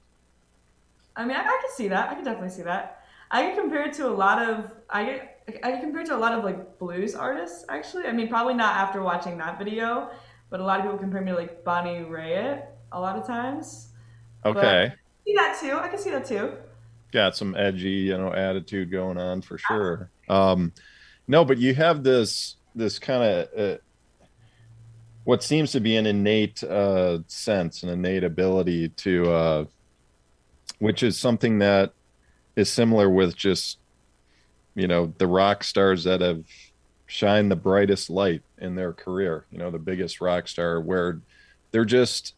I 1.16 1.26
mean, 1.26 1.38
I, 1.38 1.42
I 1.42 1.60
can 1.62 1.76
see 1.76 1.88
that. 1.90 2.10
I 2.10 2.16
can 2.16 2.24
definitely 2.24 2.50
see 2.50 2.64
that. 2.64 3.04
I 3.30 3.44
get 3.44 3.58
compared 3.58 3.94
to 3.94 4.08
a 4.08 4.10
lot 4.10 4.42
of 4.42 4.72
I 4.90 5.06
get 5.06 5.60
I 5.64 5.72
get 5.72 5.82
compared 5.82 6.08
to 6.08 6.16
a 6.16 6.18
lot 6.18 6.34
of 6.34 6.44
like 6.44 6.80
blues 6.80 7.14
artists. 7.16 7.66
Actually, 7.70 8.06
I 8.06 8.14
mean, 8.14 8.28
probably 8.28 8.54
not 8.54 8.76
after 8.76 9.02
watching 9.04 9.38
that 9.38 9.60
video, 9.60 10.10
but 10.50 10.60
a 10.60 10.64
lot 10.64 10.80
of 10.80 10.86
people 10.86 10.98
compare 10.98 11.22
me 11.22 11.32
to 11.32 11.38
like 11.38 11.64
Bonnie 11.64 12.00
Raitt 12.00 12.66
a 12.92 13.00
lot 13.00 13.18
of 13.18 13.28
times. 13.28 13.90
Okay. 14.46 14.94
See 15.26 15.36
that 15.36 15.58
too. 15.60 15.74
I 15.78 15.88
can 15.88 15.98
see 15.98 16.12
that 16.12 16.26
too. 16.26 16.54
got 17.12 17.36
some 17.36 17.56
edgy 17.56 17.90
you 17.90 18.18
know 18.18 18.34
attitude 18.34 18.92
going 18.92 19.18
on 19.18 19.42
for 19.42 19.58
sure 19.58 20.10
um 20.28 20.74
no 21.28 21.46
but 21.46 21.58
you 21.58 21.74
have 21.74 22.04
this 22.04 22.58
this 22.76 23.00
kind 23.00 23.24
of 23.24 23.48
uh, 23.58 23.78
what 25.24 25.42
seems 25.42 25.72
to 25.72 25.80
be 25.80 25.96
an 25.96 26.06
innate 26.06 26.62
uh 26.64 27.20
sense 27.28 27.84
an 27.84 27.90
innate 27.90 28.24
ability 28.26 28.90
to 28.90 29.32
uh 29.32 29.66
which 30.80 31.04
is 31.04 31.18
something 31.18 31.60
that 31.60 31.94
is 32.58 32.70
similar 32.70 33.10
with 33.10 33.34
just 33.36 33.78
you 34.76 34.88
know 34.88 35.14
the 35.18 35.28
rock 35.28 35.64
stars 35.64 36.04
that 36.04 36.20
have 36.20 36.44
shined 37.06 37.50
the 37.50 37.56
brightest 37.56 38.10
light 38.10 38.42
in 38.58 38.76
their 38.76 38.92
career 38.92 39.46
you 39.52 39.58
know 39.58 39.72
the 39.72 39.80
biggest 39.80 40.20
rock 40.20 40.50
star 40.50 40.82
where 40.82 41.22
they're 41.72 41.86
just 41.86 42.34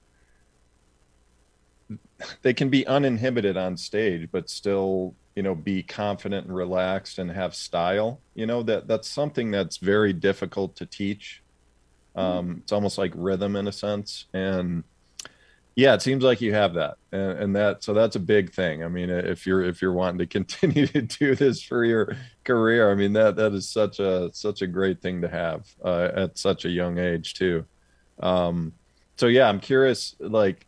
they 2.42 2.54
can 2.54 2.70
be 2.70 2.86
uninhibited 2.88 3.58
on 3.58 3.78
stage 3.78 4.28
but 4.32 4.50
still 4.50 5.16
you 5.38 5.44
know 5.44 5.54
be 5.54 5.84
confident 5.84 6.48
and 6.48 6.56
relaxed 6.56 7.20
and 7.20 7.30
have 7.30 7.54
style 7.54 8.20
you 8.34 8.48
know 8.48 8.64
that 8.64 8.88
that's 8.88 9.08
something 9.08 9.52
that's 9.52 9.78
very 9.78 10.12
difficult 10.12 10.76
to 10.78 10.88
teach. 10.88 11.44
Um 12.16 12.62
it's 12.64 12.72
almost 12.72 12.98
like 12.98 13.12
rhythm 13.16 13.56
in 13.56 13.68
a 13.68 13.72
sense. 13.72 14.26
And 14.34 14.84
yeah 15.76 15.94
it 15.94 16.02
seems 16.02 16.24
like 16.24 16.42
you 16.42 16.56
have 16.56 16.74
that. 16.74 16.96
And, 17.12 17.32
and 17.40 17.56
that 17.56 17.84
so 17.84 17.94
that's 17.94 18.16
a 18.16 18.20
big 18.20 18.52
thing. 18.52 18.84
I 18.84 18.88
mean 18.88 19.12
if 19.12 19.46
you're 19.46 19.64
if 19.64 19.80
you're 19.80 19.94
wanting 19.94 20.18
to 20.18 20.26
continue 20.38 20.88
to 20.88 21.04
do 21.04 21.36
this 21.36 21.62
for 21.62 21.86
your 21.86 22.18
career 22.44 22.90
i 22.90 22.96
mean 22.96 23.14
that 23.14 23.36
that 23.36 23.54
is 23.54 23.70
such 23.70 24.00
a 24.00 24.32
such 24.34 24.64
a 24.64 24.68
great 24.68 25.02
thing 25.02 25.22
to 25.22 25.28
have 25.28 25.68
uh, 25.86 26.10
at 26.16 26.38
such 26.40 26.66
a 26.66 26.70
young 26.70 26.98
age 26.98 27.36
too. 27.36 27.64
Um 28.20 28.74
so 29.18 29.28
yeah 29.28 29.48
i'm 29.50 29.60
curious 29.60 30.16
like 30.20 30.66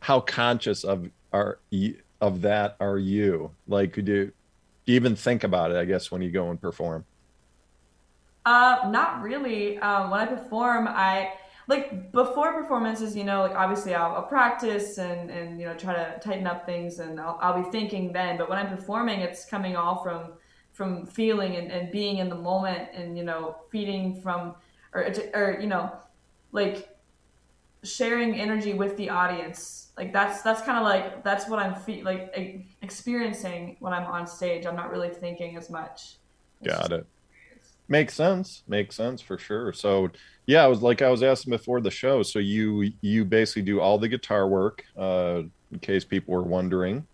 how 0.00 0.20
conscious 0.20 0.84
of 0.84 1.08
are 1.32 1.60
of 2.20 2.42
that 2.42 2.76
are 2.80 2.98
you 2.98 3.50
like 3.66 3.96
you, 3.96 4.02
do 4.02 4.12
you 4.86 4.94
even 4.96 5.16
think 5.16 5.44
about 5.44 5.70
it 5.70 5.76
i 5.76 5.84
guess 5.84 6.10
when 6.10 6.22
you 6.22 6.30
go 6.30 6.50
and 6.50 6.60
perform 6.60 7.04
Uh, 8.44 8.88
not 8.90 9.22
really. 9.22 9.78
Um, 9.78 10.10
when 10.10 10.20
I 10.20 10.26
perform, 10.26 10.88
I 10.88 11.32
like 11.68 12.10
before 12.12 12.52
performances. 12.54 13.14
You 13.16 13.24
know, 13.24 13.42
like 13.42 13.54
obviously 13.54 13.94
I'll, 13.94 14.14
I'll 14.16 14.22
practice 14.22 14.98
and 14.98 15.30
and 15.30 15.60
you 15.60 15.66
know 15.66 15.74
try 15.74 15.94
to 15.94 16.18
tighten 16.20 16.46
up 16.46 16.64
things, 16.66 16.98
and 16.98 17.20
I'll, 17.20 17.38
I'll 17.40 17.62
be 17.62 17.70
thinking 17.70 18.12
then. 18.12 18.38
But 18.38 18.48
when 18.48 18.58
I'm 18.58 18.68
performing, 18.68 19.20
it's 19.20 19.44
coming 19.44 19.76
all 19.76 20.02
from 20.02 20.32
from 20.72 21.06
feeling 21.06 21.56
and, 21.56 21.70
and 21.70 21.90
being 21.92 22.18
in 22.18 22.28
the 22.28 22.36
moment, 22.36 22.88
and 22.94 23.16
you 23.16 23.24
know, 23.24 23.56
feeding 23.70 24.20
from 24.22 24.54
or 24.94 25.12
or 25.34 25.58
you 25.60 25.66
know, 25.66 25.92
like 26.52 26.88
sharing 27.84 28.34
energy 28.40 28.74
with 28.74 28.96
the 28.96 29.10
audience. 29.10 29.79
Like 29.96 30.12
that's 30.12 30.42
that's 30.42 30.62
kind 30.62 30.78
of 30.78 30.84
like 30.84 31.24
that's 31.24 31.48
what 31.48 31.58
I'm 31.58 31.74
fe- 31.74 32.02
like 32.02 32.32
e- 32.36 32.76
experiencing 32.82 33.76
when 33.80 33.92
I'm 33.92 34.06
on 34.06 34.26
stage. 34.26 34.66
I'm 34.66 34.76
not 34.76 34.90
really 34.90 35.10
thinking 35.10 35.56
as 35.56 35.70
much. 35.70 36.18
It's 36.62 36.80
got 36.80 36.92
it 36.92 37.06
makes 37.88 38.14
sense 38.14 38.62
makes 38.68 38.96
sense 38.96 39.20
for 39.20 39.38
sure 39.38 39.72
so 39.72 40.08
yeah 40.46 40.64
i 40.64 40.68
was 40.68 40.82
like 40.82 41.02
i 41.02 41.10
was 41.10 41.22
asking 41.22 41.52
before 41.52 41.80
the 41.80 41.90
show 41.90 42.22
so 42.22 42.38
you 42.38 42.90
you 43.02 43.24
basically 43.24 43.62
do 43.62 43.80
all 43.80 43.98
the 43.98 44.08
guitar 44.08 44.48
work 44.48 44.82
uh 44.98 45.42
in 45.72 45.78
case 45.80 46.04
people 46.04 46.34
were 46.34 46.42
wondering 46.44 47.06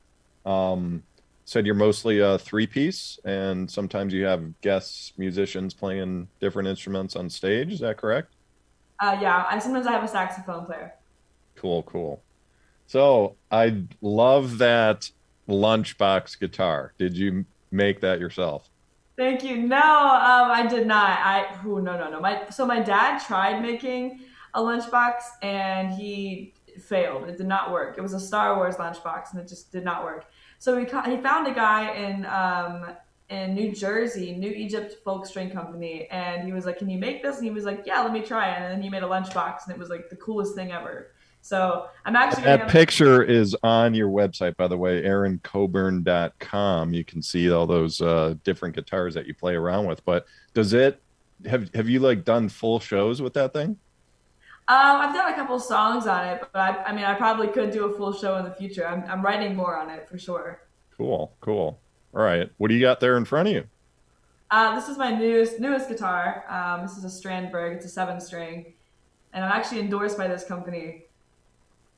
um 0.47 1.05
said 1.47 1.67
you're 1.67 1.75
mostly 1.75 2.21
a 2.21 2.39
three 2.39 2.67
piece 2.67 3.19
and 3.25 3.71
sometimes 3.71 4.15
you 4.15 4.25
have 4.25 4.45
guests 4.63 5.13
musicians 5.19 5.75
playing 5.75 6.29
different 6.41 6.69
instruments 6.69 7.17
on 7.17 7.31
stage 7.31 7.73
is 7.73 7.81
that 7.81 7.99
correct 7.99 8.35
Uh, 9.01 9.19
yeah, 9.21 9.47
I 9.49 9.59
sometimes 9.59 9.87
I 9.87 9.93
have 9.93 10.05
a 10.05 10.09
saxophone 10.09 10.65
player. 10.67 10.95
Cool, 11.57 11.83
cool. 11.83 12.25
So 12.87 13.37
I 13.51 13.83
love 14.01 14.59
that 14.59 15.11
lunchbox 15.49 16.39
guitar. 16.39 16.93
Did 16.99 17.17
you 17.17 17.45
make 17.71 18.01
that 18.01 18.21
yourself? 18.21 18.69
Thank 19.17 19.43
you. 19.43 19.57
No, 19.57 19.77
um, 19.77 20.51
I 20.51 20.67
did 20.69 20.87
not. 20.87 21.19
I 21.21 21.45
who 21.63 21.81
no 21.81 21.97
no 21.97 22.11
no. 22.11 22.21
My 22.21 22.49
so 22.51 22.67
my 22.67 22.81
dad 22.81 23.19
tried 23.19 23.63
making 23.63 24.21
a 24.55 24.61
lunchbox 24.61 25.15
and 25.43 25.93
he 25.93 26.53
failed. 26.83 27.29
It 27.29 27.39
did 27.39 27.47
not 27.47 27.73
work. 27.73 27.97
It 27.97 28.03
was 28.03 28.13
a 28.13 28.21
Star 28.21 28.57
Wars 28.57 28.77
lunchbox 28.77 29.33
and 29.33 29.41
it 29.41 29.49
just 29.49 29.73
did 29.73 29.85
not 29.85 30.05
work. 30.05 30.27
So 30.59 30.79
he 30.79 30.85
he 30.85 31.17
found 31.17 31.47
a 31.47 31.55
guy 31.55 31.95
in 31.95 32.27
um 32.27 32.95
in 33.29 33.55
New 33.55 33.73
Jersey, 33.73 34.37
New 34.37 34.51
Egypt 34.51 34.97
Folk 35.03 35.27
String 35.27 35.51
Company, 35.51 36.07
and 36.11 36.45
he 36.45 36.53
was 36.53 36.67
like, 36.67 36.79
"Can 36.79 36.89
you 36.91 36.99
make 36.99 37.23
this?" 37.23 37.37
And 37.37 37.45
he 37.45 37.51
was 37.51 37.65
like, 37.65 37.85
"Yeah, 37.87 38.03
let 38.03 38.13
me 38.13 38.21
try 38.21 38.51
it." 38.51 38.63
And 38.63 38.73
then 38.73 38.83
he 38.83 38.91
made 38.91 39.03
a 39.03 39.09
lunchbox 39.09 39.65
and 39.65 39.75
it 39.75 39.79
was 39.79 39.89
like 39.89 40.11
the 40.11 40.17
coolest 40.17 40.55
thing 40.55 40.73
ever. 40.73 41.13
So 41.47 41.87
I'm 42.05 42.17
actually 42.17 42.43
That 42.43 42.59
have- 42.63 42.69
picture 42.69 43.23
is 43.23 43.57
on 43.63 43.95
your 43.95 44.09
website, 44.09 44.57
by 44.57 44.67
the 44.67 44.77
way, 44.77 45.05
erincoburn.com. 45.05 46.93
You 46.93 47.05
can 47.05 47.23
see 47.23 47.53
all 47.53 47.69
those 47.69 48.01
uh, 48.01 48.35
different 48.43 48.75
guitars 48.75 49.15
that 49.15 49.27
you 49.27 49.35
play 49.35 49.55
around 49.55 49.87
with. 49.87 50.05
But 50.05 50.27
does 50.55 50.73
it 50.73 51.01
have 51.49 51.73
have 51.73 51.89
you 51.89 52.01
like 52.01 52.25
done 52.25 52.49
full 52.49 52.81
shows 52.81 53.23
with 53.23 53.33
that 53.35 53.53
thing? 53.53 53.79
Um, 54.69 54.97
I've 54.97 55.15
done 55.15 55.33
a 55.33 55.37
couple 55.37 55.61
songs 55.61 56.09
on 56.09 56.27
it, 56.27 56.41
but 56.53 56.59
I, 56.59 56.83
I 56.87 56.93
mean, 56.93 57.05
I 57.05 57.15
probably 57.15 57.47
could 57.47 57.71
do 57.71 57.85
a 57.85 57.97
full 57.97 58.13
show 58.13 58.37
in 58.39 58.45
the 58.45 58.51
future. 58.51 58.85
I'm, 58.85 59.05
I'm 59.09 59.23
writing 59.23 59.55
more 59.55 59.79
on 59.79 59.89
it 59.89 60.09
for 60.09 60.19
sure. 60.19 60.63
Cool, 60.97 61.33
cool. 61.41 61.79
All 62.13 62.23
right. 62.23 62.51
What 62.57 62.69
do 62.69 62.75
you 62.75 62.81
got 62.81 62.99
there 62.99 63.17
in 63.17 63.25
front 63.25 63.47
of 63.47 63.55
you? 63.55 63.65
Uh, 64.51 64.75
this 64.75 64.89
is 64.89 64.99
my 64.99 65.13
newest 65.13 65.61
newest 65.61 65.89
guitar. 65.89 66.45
Um, 66.49 66.83
this 66.85 66.97
is 66.97 67.05
a 67.05 67.09
Strandberg. 67.29 67.77
It's 67.77 67.85
a 67.87 67.89
seven 67.89 68.21
string, 68.21 68.75
and 69.33 69.45
I'm 69.45 69.53
actually 69.53 69.79
endorsed 69.79 70.19
by 70.19 70.27
this 70.27 70.43
company. 70.45 71.05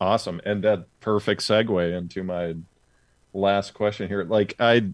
Awesome. 0.00 0.40
And 0.44 0.62
that 0.64 0.86
perfect 1.00 1.40
segue 1.40 1.96
into 1.96 2.22
my 2.22 2.54
last 3.32 3.74
question 3.74 4.08
here. 4.08 4.24
Like 4.24 4.54
I 4.60 4.90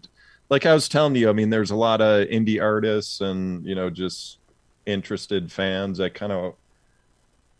like 0.48 0.66
I 0.66 0.74
was 0.74 0.88
telling 0.88 1.16
you, 1.16 1.28
I 1.28 1.32
mean, 1.32 1.50
there's 1.50 1.70
a 1.70 1.76
lot 1.76 2.00
of 2.00 2.28
indie 2.28 2.62
artists 2.62 3.20
and, 3.20 3.64
you 3.66 3.74
know, 3.74 3.90
just 3.90 4.38
interested 4.86 5.50
fans 5.50 5.98
that 5.98 6.14
kind 6.14 6.32
of 6.32 6.54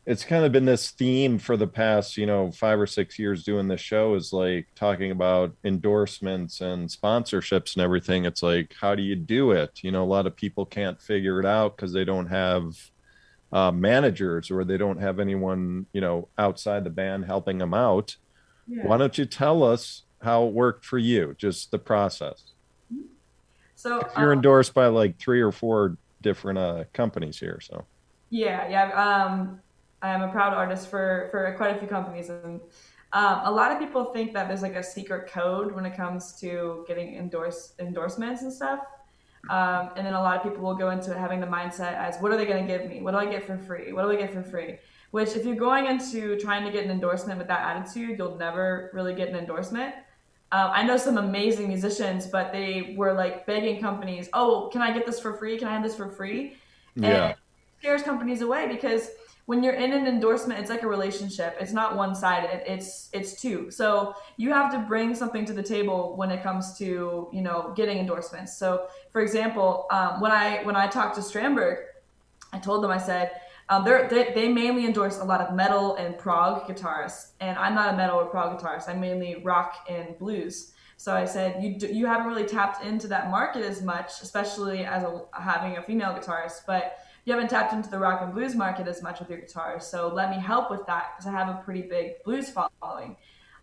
it's 0.07 0.25
kind 0.25 0.45
of 0.45 0.53
been 0.53 0.67
this 0.67 0.91
theme 0.91 1.39
for 1.39 1.57
the 1.57 1.67
past, 1.67 2.19
you 2.19 2.27
know, 2.27 2.51
five 2.53 2.79
or 2.79 2.87
six 2.87 3.19
years 3.19 3.43
doing 3.43 3.69
this 3.69 3.81
show 3.81 4.15
is 4.15 4.35
like 4.35 4.67
talking 4.75 5.11
about 5.11 5.55
endorsements 5.65 6.61
and 6.61 6.89
sponsorships 6.91 7.75
and 7.75 7.83
everything. 7.83 8.27
It's 8.27 8.43
like, 8.43 8.75
how 8.79 8.95
do 8.95 9.03
you 9.03 9.17
do 9.17 9.53
it? 9.53 9.81
You 9.83 9.93
know, 9.93 10.05
a 10.05 10.05
lot 10.05 10.27
of 10.27 10.37
people 10.37 10.67
can't 10.67 11.01
figure 11.01 11.41
it 11.41 11.47
out 11.47 11.77
because 11.77 11.93
they 11.93 12.05
don't 12.05 12.27
have 12.27 12.75
uh, 13.55 13.71
managers 13.73 14.51
or 14.51 14.65
they 14.65 14.77
don't 14.77 15.01
have 15.01 15.19
anyone 15.21 15.87
you 15.95 16.01
know 16.01 16.29
outside 16.37 16.85
the 16.85 16.91
band 16.91 17.25
helping 17.25 17.59
them 17.59 17.73
out 17.73 18.17
Yeah. 18.67 18.87
why 18.87 18.97
don't 18.99 19.17
you 19.17 19.25
tell 19.27 19.63
us 19.63 20.05
how 20.21 20.47
it 20.47 20.53
worked 20.53 20.85
for 20.85 20.99
you 20.99 21.35
just 21.39 21.71
the 21.71 21.79
process 21.79 22.53
So 23.77 24.01
you're 24.19 24.33
um, 24.33 24.39
endorsed 24.39 24.75
by 24.75 24.89
like 24.89 25.19
three 25.19 25.41
or 25.41 25.53
four 25.53 25.97
different 26.21 26.59
uh, 26.59 26.85
companies 26.93 27.39
here 27.39 27.61
so 27.61 27.87
Yeah, 28.31 28.69
yeah. 28.69 28.87
Um, 28.91 29.61
I 30.03 30.09
am 30.11 30.23
a 30.23 30.29
proud 30.33 30.53
artist 30.53 30.91
for 30.91 31.29
for 31.31 31.55
quite 31.57 31.77
a 31.77 31.79
few 31.79 31.89
companies, 31.89 32.29
and 32.29 32.61
um, 33.13 33.41
a 33.45 33.51
lot 33.51 33.71
of 33.73 33.79
people 33.79 34.13
think 34.13 34.33
that 34.35 34.49
there's 34.49 34.63
like 34.63 34.75
a 34.75 34.83
secret 34.83 35.31
code 35.31 35.73
when 35.75 35.87
it 35.87 35.97
comes 35.97 36.35
to 36.41 36.85
getting 36.89 37.15
endorse 37.17 37.75
endorsements 37.79 38.43
and 38.43 38.53
stuff. 38.53 38.81
Um, 39.51 39.91
and 39.97 40.07
then 40.07 40.15
a 40.15 40.21
lot 40.23 40.37
of 40.37 40.43
people 40.43 40.63
will 40.63 40.75
go 40.75 40.91
into 40.91 41.17
having 41.19 41.41
the 41.41 41.47
mindset 41.47 41.95
as, 41.97 42.17
what 42.19 42.33
are 42.33 42.37
they 42.37 42.47
going 42.47 42.67
to 42.67 42.79
give 42.79 42.89
me? 42.89 43.03
What 43.03 43.11
do 43.13 43.19
I 43.19 43.27
get 43.27 43.47
for 43.47 43.59
free? 43.59 43.93
What 43.93 44.03
do 44.03 44.11
I 44.11 44.17
get 44.17 44.33
for 44.33 44.43
free? 44.43 44.79
Which, 45.11 45.37
if 45.37 45.45
you're 45.45 45.55
going 45.55 45.87
into 45.87 46.39
trying 46.41 46.65
to 46.65 46.73
get 46.73 46.85
an 46.85 46.91
endorsement 46.91 47.39
with 47.39 47.49
that 47.49 47.77
attitude, 47.77 48.19
you'll 48.19 48.39
never 48.39 48.91
really 48.95 49.15
get 49.15 49.29
an 49.29 49.37
endorsement. 49.37 49.95
Um, 50.53 50.71
I 50.73 50.83
know 50.83 50.97
some 50.97 51.19
amazing 51.19 51.69
musicians, 51.69 52.27
but 52.27 52.53
they 52.53 52.95
were 52.97 53.13
like 53.13 53.45
begging 53.47 53.81
companies, 53.81 54.29
"Oh, 54.33 54.71
can 54.73 54.83
I 54.83 54.93
get 54.93 55.05
this 55.05 55.21
for 55.21 55.35
free? 55.35 55.59
Can 55.59 55.69
I 55.69 55.73
have 55.73 55.83
this 55.83 55.97
for 55.97 56.11
free?" 56.11 56.57
And 57.03 57.13
Yeah. 57.13 57.35
scares 57.81 58.03
companies 58.03 58.41
away 58.41 58.69
because 58.69 59.11
when 59.47 59.63
you're 59.63 59.75
in 59.75 59.93
an 59.93 60.07
endorsement, 60.07 60.59
it's 60.59 60.71
like 60.71 60.83
a 60.83 60.89
relationship. 60.89 61.57
It's 61.61 61.73
not 61.73 61.97
one 61.97 62.15
sided. 62.15 62.63
It's 62.71 63.11
it's 63.13 63.41
two. 63.41 63.71
So 63.71 64.15
you 64.37 64.53
have 64.53 64.73
to 64.73 64.79
bring 64.79 65.15
something 65.15 65.45
to 65.45 65.53
the 65.53 65.63
table 65.63 66.17
when 66.17 66.31
it 66.31 66.43
comes 66.43 66.79
to 66.79 67.29
you 67.33 67.43
know 67.43 67.73
getting 67.77 67.99
endorsements. 67.99 68.57
So 68.57 68.87
for 69.11 69.21
example, 69.21 69.87
um, 69.91 70.21
when 70.21 70.33
I 70.33 70.63
when 70.65 70.77
I 70.77 70.87
talked 70.87 71.17
to 71.17 71.21
Strandberg, 71.21 71.77
I 72.53 72.59
told 72.59 72.83
them 72.83 72.91
I 72.91 72.99
said 72.99 73.33
um, 73.69 73.85
they 73.85 74.33
they 74.35 74.49
mainly 74.49 74.87
endorse 74.87 75.19
a 75.19 75.25
lot 75.25 75.41
of 75.41 75.55
metal 75.55 75.97
and 75.97 76.17
prog 76.17 76.67
guitarists, 76.67 77.33
and 77.41 77.59
I'm 77.59 77.75
not 77.75 77.93
a 77.93 77.97
metal 77.97 78.19
or 78.19 78.27
prog 78.27 78.59
guitarist. 78.59 78.89
I'm 78.89 79.01
mainly 79.01 79.43
rock 79.45 79.87
and 79.91 80.19
blues. 80.19 80.73
So 80.97 81.15
I 81.15 81.27
said 81.27 81.63
you 81.63 81.79
d- 81.79 81.93
you 81.93 82.07
haven't 82.07 82.27
really 82.27 82.47
tapped 82.47 82.85
into 82.85 83.09
that 83.09 83.31
market 83.31 83.63
as 83.63 83.83
much, 83.83 84.23
especially 84.23 84.87
as 84.87 85.03
a, 85.03 85.23
having 85.33 85.77
a 85.77 85.83
female 85.83 86.15
guitarist, 86.15 86.63
but 86.67 86.99
you 87.25 87.33
haven't 87.33 87.49
tapped 87.49 87.73
into 87.73 87.89
the 87.91 87.99
rock 87.99 88.21
and 88.23 88.33
blues 88.35 88.55
market 88.55 88.87
as 88.87 89.03
much 89.03 89.19
with 89.21 89.31
your 89.31 89.39
guitars. 89.39 89.87
So 89.87 90.09
let 90.09 90.31
me 90.31 90.37
help 90.39 90.71
with 90.71 90.85
that 90.87 91.13
because 91.17 91.27
I 91.27 91.33
have 91.33 91.49
a 91.49 91.63
pretty 91.65 91.83
big 91.83 92.23
blues 92.25 92.51
following. 92.51 93.17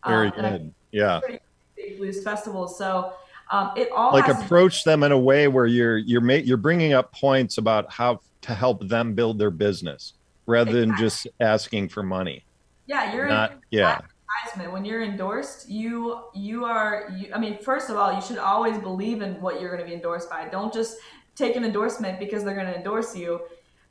Very 0.08 0.28
Um, 0.30 0.34
good. 0.42 0.74
Yeah. 0.92 1.20
pretty 1.20 1.40
big 1.76 1.98
blues 1.98 2.24
festivals. 2.24 2.78
So 2.78 3.14
um, 3.52 3.72
it 3.76 3.90
all 3.92 4.14
Like 4.14 4.26
has 4.26 4.38
to- 4.40 4.46
approach 4.46 4.84
them 4.84 5.04
in 5.04 5.12
a 5.12 5.20
way 5.20 5.48
where 5.48 5.66
you're 5.68 5.98
you're 5.98 6.22
ma- 6.22 6.34
you're 6.36 6.58
bringing 6.58 6.94
up 6.94 7.12
points 7.14 7.58
about 7.58 7.92
how 7.92 8.22
to 8.42 8.56
help 8.56 8.88
them 8.88 9.14
build 9.14 9.38
their 9.38 9.52
business 9.52 10.14
rather 10.48 10.72
than 10.72 10.96
just 10.98 11.28
asking 11.40 11.90
for 11.90 12.02
money. 12.02 12.44
yeah, 12.88 13.14
you're 13.14 13.28
Not 13.28 13.52
in 13.52 13.58
yeah. 13.70 14.02
advertisement. 14.44 14.72
When 14.74 14.84
you're 14.86 15.04
endorsed, 15.04 15.70
you 15.70 16.22
you 16.34 16.66
are. 16.66 17.10
You, 17.16 17.32
I 17.34 17.40
mean, 17.40 17.58
first 17.60 17.90
of 17.92 17.96
all, 17.98 18.12
you 18.14 18.22
should 18.22 18.38
always 18.40 18.78
believe 18.80 19.22
in 19.22 19.40
what 19.42 19.62
you're 19.62 19.70
going 19.70 19.82
to 19.84 19.88
be 19.88 19.94
endorsed 19.94 20.30
by. 20.30 20.48
Don't 20.48 20.74
just 20.74 20.98
take 21.36 21.56
an 21.56 21.64
endorsement 21.64 22.20
because 22.20 22.44
they're 22.44 22.56
going 22.56 22.68
to 22.68 22.76
endorse 22.76 23.16
you. 23.16 23.42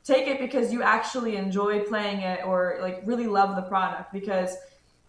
Take 0.05 0.27
it 0.29 0.39
because 0.39 0.73
you 0.73 0.83
actually 0.83 1.37
enjoy 1.37 1.81
playing 1.81 2.21
it 2.21 2.41
or 2.45 2.79
like 2.81 3.03
really 3.05 3.27
love 3.27 3.57
the 3.57 3.63
product. 3.63 4.13
Because 4.13 4.57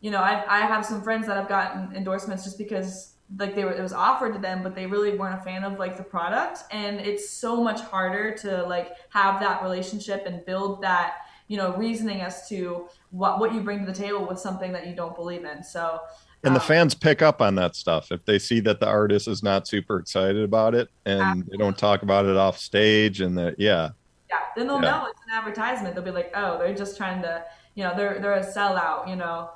you 0.01 0.11
know, 0.11 0.19
I 0.19 0.43
I 0.47 0.59
have 0.61 0.85
some 0.85 1.01
friends 1.01 1.27
that 1.27 1.37
have 1.37 1.47
gotten 1.47 1.95
endorsements 1.95 2.43
just 2.43 2.57
because 2.57 3.13
like 3.37 3.55
they 3.55 3.63
were 3.63 3.71
it 3.71 3.81
was 3.81 3.93
offered 3.93 4.33
to 4.33 4.39
them, 4.39 4.63
but 4.63 4.75
they 4.75 4.85
really 4.85 5.15
weren't 5.15 5.39
a 5.39 5.43
fan 5.43 5.63
of 5.63 5.79
like 5.79 5.95
the 5.97 6.03
product. 6.03 6.63
And 6.71 6.99
it's 6.99 7.29
so 7.29 7.63
much 7.63 7.79
harder 7.79 8.35
to 8.39 8.63
like 8.63 8.91
have 9.09 9.39
that 9.39 9.63
relationship 9.63 10.23
and 10.25 10.45
build 10.45 10.81
that 10.81 11.17
you 11.47 11.57
know 11.57 11.75
reasoning 11.75 12.21
as 12.21 12.47
to 12.49 12.87
what 13.11 13.39
what 13.39 13.53
you 13.53 13.61
bring 13.61 13.79
to 13.79 13.85
the 13.85 13.97
table 13.97 14.25
with 14.25 14.39
something 14.39 14.71
that 14.73 14.87
you 14.87 14.95
don't 14.95 15.15
believe 15.15 15.45
in. 15.45 15.63
So 15.63 16.01
And 16.43 16.55
the 16.55 16.59
um, 16.59 16.65
fans 16.67 16.95
pick 16.95 17.21
up 17.21 17.41
on 17.41 17.55
that 17.55 17.75
stuff 17.75 18.11
if 18.11 18.25
they 18.25 18.39
see 18.39 18.59
that 18.61 18.79
the 18.79 18.87
artist 18.87 19.27
is 19.27 19.43
not 19.43 19.67
super 19.67 19.99
excited 19.99 20.43
about 20.43 20.73
it 20.73 20.89
and 21.05 21.45
they 21.47 21.57
don't 21.57 21.77
talk 21.77 22.01
about 22.01 22.25
it 22.25 22.35
off 22.35 22.57
stage 22.57 23.21
and 23.21 23.37
that 23.37 23.59
yeah. 23.59 23.89
yeah, 24.29 24.39
then 24.55 24.65
they'll 24.67 24.81
Yeah. 24.81 24.91
know 24.91 25.05
it's 25.05 25.21
an 25.27 25.37
advertisement. 25.37 25.93
They'll 25.93 26.03
be 26.03 26.11
like, 26.11 26.31
oh, 26.35 26.57
they're 26.57 26.73
just 26.73 26.97
trying 26.97 27.21
to, 27.21 27.45
you 27.75 27.83
know, 27.83 27.93
they're 27.95 28.19
they're 28.19 28.33
a 28.33 28.45
sellout, 28.45 29.07
you 29.07 29.15
know. 29.15 29.51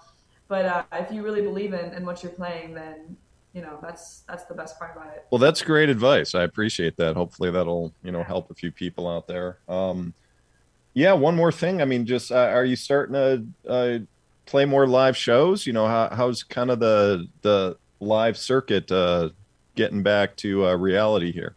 But 0.48 0.66
uh, 0.66 0.84
if 0.94 1.12
you 1.12 1.24
really 1.24 1.42
believe 1.42 1.74
in, 1.74 1.92
in 1.94 2.06
what 2.06 2.22
you're 2.22 2.32
playing, 2.32 2.76
then 2.76 3.18
you 3.54 3.62
know 3.64 3.80
that's 3.82 4.20
that's 4.28 4.46
the 4.46 4.54
best 4.54 4.78
part 4.78 4.96
about 4.96 5.08
it. 5.16 5.26
Well, 5.32 5.40
that's 5.40 5.64
great 5.64 5.90
advice. 5.90 6.36
I 6.36 6.44
appreciate 6.44 6.98
that. 6.98 7.16
Hopefully, 7.16 7.50
that'll 7.50 7.94
you 8.04 8.12
know 8.12 8.22
help 8.22 8.52
a 8.52 8.54
few 8.54 8.72
people 8.72 9.10
out 9.10 9.28
there. 9.28 9.58
Um, 9.68 10.14
yeah, 10.94 11.14
one 11.14 11.36
more 11.36 11.52
thing. 11.52 11.82
I 11.82 11.86
mean, 11.86 12.06
just 12.06 12.32
uh, 12.32 12.36
are 12.36 12.64
you 12.64 12.76
starting 12.76 13.14
to 13.14 13.46
uh, 13.68 14.00
play 14.46 14.66
more 14.66 14.88
live 14.88 15.18
shows? 15.18 15.66
You 15.66 15.74
know, 15.74 15.88
how, 15.88 16.10
how's 16.12 16.44
kind 16.44 16.70
of 16.72 16.80
the 16.80 17.28
the 17.42 17.78
live 18.00 18.38
circuit 18.38 18.92
uh, 18.92 19.30
getting 19.76 20.04
back 20.04 20.36
to 20.38 20.68
uh, 20.68 20.76
reality 20.76 21.32
here? 21.32 21.56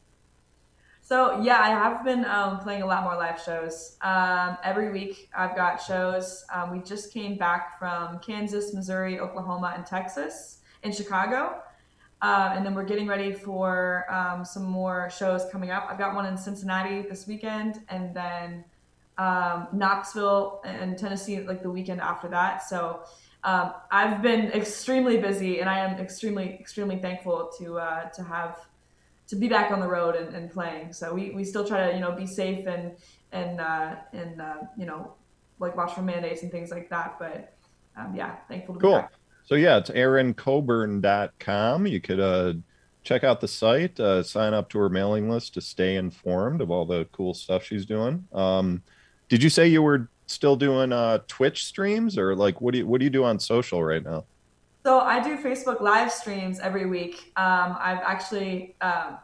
So 1.02 1.40
yeah, 1.40 1.58
I 1.60 1.70
have 1.70 2.04
been 2.04 2.26
um, 2.26 2.58
playing 2.58 2.82
a 2.82 2.86
lot 2.86 3.02
more 3.02 3.16
live 3.16 3.40
shows. 3.40 3.96
Um, 4.02 4.58
every 4.62 4.90
week 4.92 5.30
I've 5.34 5.56
got 5.56 5.80
shows. 5.80 6.44
Um, 6.52 6.70
we 6.70 6.80
just 6.80 7.14
came 7.14 7.38
back 7.38 7.78
from 7.78 8.18
Kansas, 8.18 8.74
Missouri, 8.74 9.18
Oklahoma, 9.18 9.72
and 9.74 9.86
Texas 9.86 10.58
in 10.82 10.92
Chicago. 10.92 11.62
Um, 12.20 12.52
and 12.56 12.66
then 12.66 12.74
we're 12.74 12.84
getting 12.84 13.06
ready 13.06 13.32
for 13.32 14.04
um, 14.12 14.44
some 14.44 14.64
more 14.64 15.08
shows 15.08 15.46
coming 15.50 15.70
up. 15.70 15.86
I've 15.88 15.98
got 15.98 16.14
one 16.14 16.26
in 16.26 16.36
Cincinnati 16.36 17.02
this 17.08 17.26
weekend, 17.26 17.78
and 17.88 18.14
then 18.14 18.64
um, 19.18 19.68
Knoxville 19.72 20.62
and 20.64 20.96
Tennessee 20.96 21.40
like 21.40 21.62
the 21.62 21.70
weekend 21.70 22.00
after 22.00 22.28
that. 22.28 22.62
So 22.62 23.00
um, 23.44 23.74
I've 23.90 24.22
been 24.22 24.52
extremely 24.52 25.18
busy, 25.18 25.60
and 25.60 25.68
I 25.68 25.80
am 25.80 25.98
extremely 25.98 26.54
extremely 26.54 26.98
thankful 26.98 27.50
to 27.58 27.78
uh, 27.78 28.08
to 28.10 28.22
have 28.22 28.66
to 29.28 29.36
be 29.36 29.48
back 29.48 29.70
on 29.70 29.80
the 29.80 29.88
road 29.88 30.16
and, 30.16 30.34
and 30.34 30.50
playing. 30.50 30.92
So 30.92 31.12
we, 31.14 31.30
we 31.30 31.44
still 31.44 31.66
try 31.66 31.88
to 31.88 31.94
you 31.94 32.00
know 32.00 32.12
be 32.12 32.26
safe 32.26 32.66
and 32.66 32.92
and 33.32 33.60
uh, 33.60 33.96
and 34.12 34.40
uh, 34.40 34.56
you 34.76 34.86
know 34.86 35.14
like 35.58 35.76
watch 35.76 35.94
for 35.94 36.02
mandates 36.02 36.42
and 36.42 36.50
things 36.50 36.70
like 36.70 36.88
that. 36.90 37.18
But 37.18 37.54
um, 37.96 38.14
yeah, 38.14 38.36
thankful 38.48 38.74
to 38.74 38.78
be 38.80 38.82
Cool. 38.82 38.96
back. 38.96 39.12
So 39.44 39.54
yeah, 39.54 39.78
it's 39.78 39.90
erincoburn.com. 39.90 41.86
You 41.86 42.00
could 42.00 42.20
uh, 42.20 42.54
check 43.02 43.24
out 43.24 43.40
the 43.40 43.48
site, 43.48 43.98
uh, 43.98 44.22
sign 44.22 44.52
up 44.52 44.68
to 44.70 44.78
her 44.78 44.90
mailing 44.90 45.30
list 45.30 45.54
to 45.54 45.60
stay 45.60 45.96
informed 45.96 46.60
of 46.60 46.70
all 46.70 46.84
the 46.84 47.08
cool 47.12 47.34
stuff 47.34 47.64
she's 47.64 47.86
doing. 47.86 48.28
Um, 48.32 48.82
did 49.28 49.42
you 49.42 49.50
say 49.50 49.68
you 49.68 49.82
were 49.82 50.08
still 50.26 50.56
doing 50.56 50.92
uh, 50.92 51.18
Twitch 51.28 51.64
streams, 51.64 52.18
or 52.18 52.34
like 52.34 52.60
what 52.60 52.72
do 52.72 52.78
you 52.78 52.86
what 52.86 52.98
do 52.98 53.04
you 53.04 53.10
do 53.10 53.24
on 53.24 53.38
social 53.38 53.82
right 53.82 54.04
now? 54.04 54.24
So 54.84 55.00
I 55.00 55.20
do 55.20 55.36
Facebook 55.36 55.80
live 55.80 56.10
streams 56.10 56.60
every 56.60 56.86
week. 56.86 57.32
Um, 57.36 57.76
I've 57.78 57.98
actually, 57.98 58.74
um, 58.80 59.18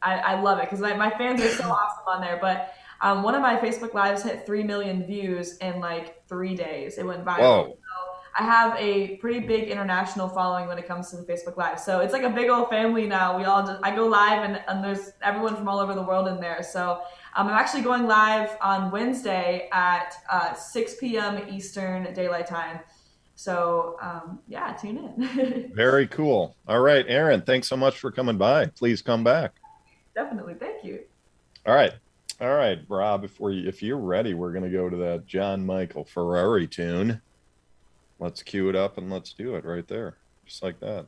I, 0.00 0.14
I 0.14 0.40
love 0.40 0.58
it 0.58 0.62
because 0.62 0.80
my, 0.80 0.94
my 0.94 1.10
fans 1.10 1.42
are 1.42 1.50
so 1.50 1.64
awesome 1.70 2.04
on 2.06 2.20
there. 2.22 2.38
But 2.40 2.72
um, 3.02 3.22
one 3.22 3.34
of 3.34 3.42
my 3.42 3.56
Facebook 3.56 3.94
lives 3.94 4.22
hit 4.22 4.46
3 4.46 4.62
million 4.62 5.04
views 5.04 5.58
in 5.58 5.80
like 5.80 6.26
three 6.28 6.54
days. 6.54 6.98
It 6.98 7.04
went 7.04 7.24
viral. 7.24 7.40
Whoa. 7.40 7.78
I 8.34 8.44
have 8.44 8.74
a 8.78 9.16
pretty 9.16 9.40
big 9.40 9.68
international 9.68 10.28
following 10.28 10.66
when 10.66 10.78
it 10.78 10.88
comes 10.88 11.10
to 11.10 11.16
the 11.16 11.22
Facebook 11.22 11.56
live. 11.56 11.78
So 11.78 12.00
it's 12.00 12.12
like 12.12 12.22
a 12.22 12.30
big 12.30 12.48
old 12.48 12.70
family 12.70 13.06
now. 13.06 13.36
We 13.36 13.44
all 13.44 13.66
just, 13.66 13.82
I 13.82 13.94
go 13.94 14.06
live 14.06 14.42
and, 14.44 14.62
and 14.68 14.82
there's 14.82 15.12
everyone 15.22 15.54
from 15.54 15.68
all 15.68 15.78
over 15.78 15.94
the 15.94 16.02
world 16.02 16.28
in 16.28 16.40
there. 16.40 16.62
So 16.62 17.02
um, 17.36 17.48
I'm 17.48 17.54
actually 17.54 17.82
going 17.82 18.06
live 18.06 18.56
on 18.62 18.90
Wednesday 18.90 19.68
at 19.72 20.14
uh, 20.30 20.54
6 20.54 20.94
p.m. 20.96 21.46
Eastern 21.50 22.12
Daylight 22.14 22.46
Time. 22.46 22.80
So 23.34 23.96
um, 24.00 24.40
yeah, 24.46 24.72
tune 24.72 24.98
in. 24.98 25.72
Very 25.74 26.06
cool. 26.06 26.56
All 26.68 26.80
right, 26.80 27.04
Erin, 27.08 27.42
thanks 27.42 27.68
so 27.68 27.76
much 27.76 27.98
for 27.98 28.10
coming 28.10 28.38
by. 28.38 28.66
Please 28.66 29.02
come 29.02 29.24
back. 29.24 29.56
Definitely, 30.14 30.54
thank 30.54 30.84
you. 30.84 31.00
All 31.66 31.74
right. 31.74 31.92
All 32.40 32.54
right, 32.54 32.78
Rob, 32.88 33.24
if 33.24 33.38
we 33.38 33.68
if 33.68 33.82
you're 33.82 33.98
ready, 33.98 34.34
we're 34.34 34.52
gonna 34.52 34.70
go 34.70 34.90
to 34.90 34.96
that 34.96 35.26
John 35.26 35.64
Michael 35.64 36.04
Ferrari 36.04 36.66
tune. 36.66 37.20
Let's 38.22 38.44
cue 38.44 38.68
it 38.68 38.76
up 38.76 38.98
and 38.98 39.10
let's 39.10 39.32
do 39.32 39.56
it 39.56 39.64
right 39.64 39.88
there. 39.88 40.16
Just 40.46 40.62
like 40.62 40.78
that. 40.78 41.06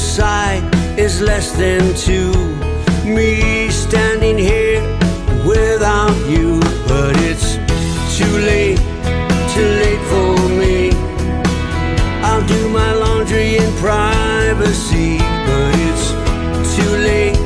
Sight 0.00 0.62
is 0.98 1.20
less 1.20 1.52
than 1.52 1.94
two. 1.94 2.32
Me 3.04 3.68
standing 3.70 4.38
here 4.38 4.80
without 5.46 6.16
you, 6.26 6.58
but 6.88 7.14
it's 7.28 7.54
too 8.16 8.34
late, 8.50 8.78
too 9.54 9.70
late 9.82 10.02
for 10.10 10.34
me. 10.60 10.90
I'll 12.22 12.46
do 12.46 12.68
my 12.70 12.92
laundry 12.94 13.56
in 13.58 13.72
privacy, 13.74 15.18
but 15.18 15.72
it's 15.86 16.06
too 16.74 16.92
late, 17.08 17.36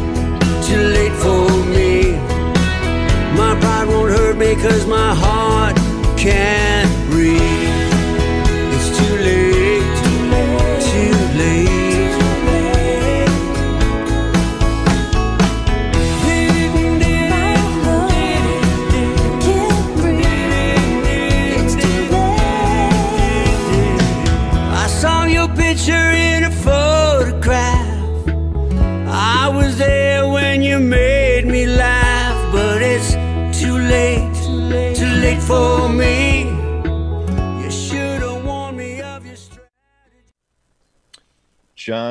too 0.64 0.84
late 0.96 1.16
for 1.24 1.50
me. 1.74 2.12
My 3.36 3.58
pride 3.60 3.88
won't 3.88 4.10
hurt 4.10 4.36
me, 4.36 4.54
cause 4.54 4.86
my 4.86 5.14
heart 5.14 5.76
can't. 6.16 6.83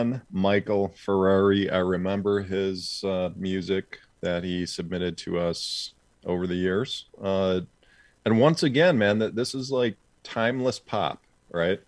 John 0.04 0.22
Michael 0.32 0.94
Ferrari. 0.98 1.70
I 1.70 1.78
remember 1.78 2.42
his 2.42 3.04
uh, 3.06 3.30
music 3.36 4.00
that 4.22 4.44
he 4.44 4.66
submitted 4.66 5.18
to 5.20 5.40
us 5.40 5.94
over 6.26 6.46
the 6.46 6.56
years. 6.56 7.06
Uh, 7.22 7.62
and 8.26 8.40
once 8.40 8.64
again, 8.64 8.98
man, 8.98 9.20
that 9.20 9.36
this 9.36 9.56
is 9.56 9.72
like 9.72 9.96
timeless 10.24 10.80
pop, 10.80 11.22
right? 11.52 11.80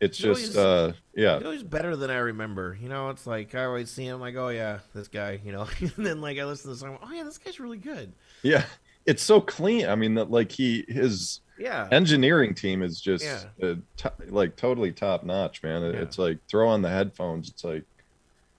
It's 0.00 0.20
You 0.20 0.28
know, 0.28 0.34
just, 0.34 0.56
uh, 0.56 0.92
yeah, 1.14 1.38
You 1.38 1.44
know, 1.44 1.50
he's 1.52 1.62
better 1.62 1.96
than 1.96 2.10
I 2.10 2.18
remember. 2.18 2.76
You 2.78 2.90
know, 2.90 3.08
it's 3.08 3.26
like 3.26 3.54
I 3.54 3.64
always 3.64 3.90
see 3.90 4.04
him, 4.04 4.20
like, 4.20 4.36
oh 4.36 4.48
yeah, 4.48 4.80
this 4.94 5.08
guy. 5.08 5.40
You 5.42 5.52
know, 5.52 5.66
and 5.80 5.92
then 5.96 6.20
like 6.20 6.38
I 6.38 6.44
listen 6.44 6.70
to 6.70 6.74
the 6.74 6.78
song, 6.78 6.98
oh 7.02 7.10
yeah, 7.10 7.22
this 7.22 7.38
guy's 7.38 7.58
really 7.58 7.78
good. 7.78 8.12
yeah. 8.42 8.64
It's 9.06 9.22
so 9.22 9.40
clean. 9.40 9.86
I 9.86 9.94
mean, 9.94 10.14
that 10.16 10.30
like 10.30 10.50
he 10.50 10.84
his 10.88 11.40
Yeah, 11.58 11.88
engineering 11.90 12.54
team 12.54 12.82
is 12.82 13.00
just 13.00 13.24
Yeah. 13.24 13.74
to- 13.96 14.12
like 14.28 14.56
totally 14.56 14.92
top 14.92 15.24
notch, 15.24 15.62
man. 15.62 15.82
It- 15.82 15.94
Yeah. 15.94 16.00
It's 16.02 16.18
like 16.18 16.38
throw 16.48 16.68
on 16.68 16.82
the 16.82 16.90
headphones. 16.90 17.48
It's 17.48 17.64
like 17.64 17.84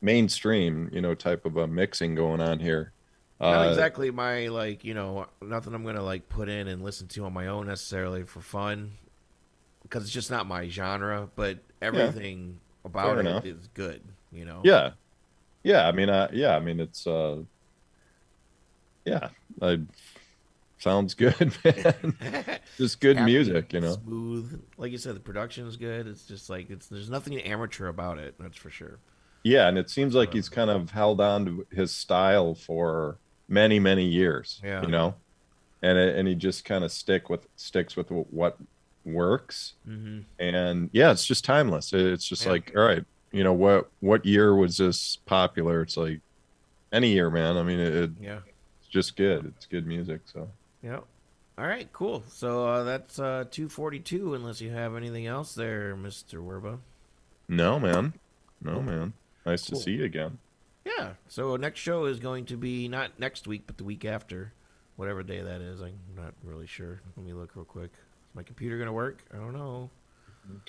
mainstream, 0.02 0.90
you 0.92 1.02
know, 1.02 1.14
type 1.16 1.46
of 1.46 1.58
a 1.58 1.68
mixing 1.68 2.16
going 2.16 2.42
on 2.42 2.60
here. 2.60 2.92
not 3.40 3.68
Uh, 3.68 3.70
exactly 3.70 4.10
my 4.10 4.48
like, 4.48 4.84
you 4.84 4.94
know, 4.96 5.28
nothing 5.42 5.74
I'm 5.76 5.84
gonna 5.86 6.02
like 6.04 6.28
put 6.28 6.50
in 6.50 6.68
and 6.68 6.82
listen 6.84 7.08
to 7.10 7.26
on 7.26 7.34
my 7.34 7.48
own 7.48 7.68
necessarily 7.68 8.24
for 8.24 8.42
fun, 8.42 8.94
because 9.84 10.04
it's 10.04 10.12
just 10.12 10.32
not 10.32 10.48
my 10.48 10.68
genre. 10.70 11.30
But 11.36 11.60
everything 11.82 12.60
about 12.84 13.10
Fair 13.12 13.18
it 13.20 13.28
enough. 13.28 13.46
is 13.46 13.68
good. 13.76 14.02
You 14.32 14.46
know. 14.46 14.62
Yeah, 14.64 14.92
yeah. 15.64 15.88
I 15.88 15.92
mean, 15.92 16.10
uh, 16.10 16.30
yeah. 16.34 16.56
I 16.56 16.60
mean, 16.60 16.80
it's 16.80 17.06
uh, 17.06 17.44
yeah. 19.06 19.30
I, 19.62 19.80
sounds 20.80 21.14
good, 21.14 21.52
man. 21.64 22.14
just 22.78 23.00
good 23.00 23.20
music, 23.22 23.74
you 23.74 23.82
know. 23.82 23.94
Smooth, 24.04 24.62
like 24.78 24.92
you 24.92 24.98
said, 24.98 25.16
the 25.16 25.20
production 25.20 25.68
is 25.68 25.78
good. 25.78 26.08
It's 26.08 26.26
just 26.26 26.50
like 26.50 26.70
it's 26.70 26.88
there's 26.88 27.10
nothing 27.10 27.40
amateur 27.42 27.88
about 27.88 28.18
it. 28.20 28.36
That's 28.40 28.58
for 28.58 28.70
sure. 28.70 29.00
Yeah, 29.44 29.68
and 29.68 29.78
it 29.78 29.90
seems 29.90 30.14
like 30.16 30.34
he's 30.34 30.50
kind 30.50 30.70
of 30.70 30.92
held 30.92 31.22
on 31.22 31.46
to 31.46 31.68
his 31.72 31.92
style 31.96 32.54
for 32.56 33.18
many, 33.48 33.80
many 33.80 34.06
years. 34.06 34.60
Yeah. 34.64 34.82
you 34.82 34.90
know, 34.90 35.16
and 35.82 35.98
it, 35.98 36.16
and 36.18 36.28
he 36.28 36.36
just 36.36 36.66
kind 36.66 36.84
of 36.84 36.92
stick 36.92 37.30
with 37.30 37.48
sticks 37.56 37.96
with 37.96 38.10
what 38.10 38.58
works. 39.06 39.74
Mm-hmm. 39.88 40.20
and 40.38 40.90
yeah 40.92 41.12
it's 41.12 41.26
just 41.26 41.46
timeless 41.46 41.94
it's 41.94 42.28
just 42.28 42.44
Yeah. 42.46 42.52
like 42.52 42.74
all 42.76 42.84
right 42.84 43.06
you 43.32 43.42
know 43.42 43.54
what 43.54 43.90
what 44.02 44.26
year 44.26 44.54
was 44.54 44.76
this 44.76 45.18
popular 45.26 45.82
it's 45.84 45.96
like 45.96 46.20
any 46.92 47.14
year 47.14 47.30
man 47.30 47.56
i 47.56 47.64
mean 47.64 47.80
it, 47.80 48.10
yeah, 48.20 48.40
it's 48.82 48.90
just 48.90 49.16
good 49.16 49.46
it's 49.56 49.66
good 49.66 49.88
music 49.88 50.20
so 50.26 50.50
Yep. 50.84 51.04
All 51.58 51.66
right, 51.66 51.92
cool. 51.92 52.24
So 52.30 52.68
uh, 52.68 52.84
that's 52.84 53.18
uh, 53.20 53.46
242, 53.50 54.36
unless 54.36 54.62
you 54.62 54.70
have 54.72 54.96
anything 54.96 55.26
else 55.26 55.56
there, 55.56 55.96
Mr. 55.96 56.36
Werba. 56.36 56.80
no 57.48 57.80
man 57.80 58.14
no 58.62 58.82
man 58.82 59.14
nice 59.46 59.70
Cool. 59.70 59.78
to 59.80 59.84
see 59.84 59.92
you 59.92 60.04
again 60.06 60.38
Yeah. 60.86 61.12
So 61.28 61.56
next 61.56 61.80
show 61.80 62.06
is 62.06 62.20
going 62.20 62.46
to 62.46 62.58
be 62.58 62.88
not 62.88 63.20
next 63.20 63.48
week, 63.48 63.64
but 63.68 63.78
the 63.78 63.84
week 63.84 64.06
after, 64.06 64.54
whatever 64.98 65.24
day 65.24 65.42
that 65.42 65.62
is. 65.62 65.82
I'm 65.82 65.98
not 66.16 66.34
really 66.44 66.68
sure. 66.68 67.02
Let 67.16 67.26
me 67.26 67.34
look 67.34 67.56
real 67.56 67.66
quick. 67.66 67.92
Is 67.94 68.36
my 68.36 68.44
computer 68.44 68.78
going 68.78 68.88
to 68.88 68.94
work? 68.94 69.24
I 69.34 69.38
don't 69.38 69.54
know. 69.54 69.90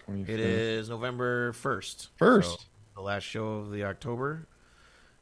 It 0.08 0.40
is 0.40 0.88
November 0.90 1.52
1st. 1.52 2.08
First. 2.16 2.60
So, 2.60 2.66
the 2.96 3.02
last 3.02 3.22
show 3.24 3.46
of 3.58 3.70
the 3.70 3.84
October. 3.84 4.46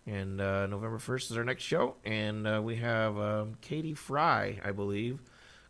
And 0.07 0.41
uh, 0.41 0.67
November 0.67 0.99
1st 0.99 1.31
is 1.33 1.37
our 1.37 1.45
next 1.45 1.65
show. 1.65 1.97
And 2.05 2.47
uh, 2.47 2.61
we 2.63 2.77
have 2.77 3.19
um, 3.19 3.55
Katie 3.61 3.95
Fry, 3.95 4.61
I 4.65 4.71
believe, 4.71 5.21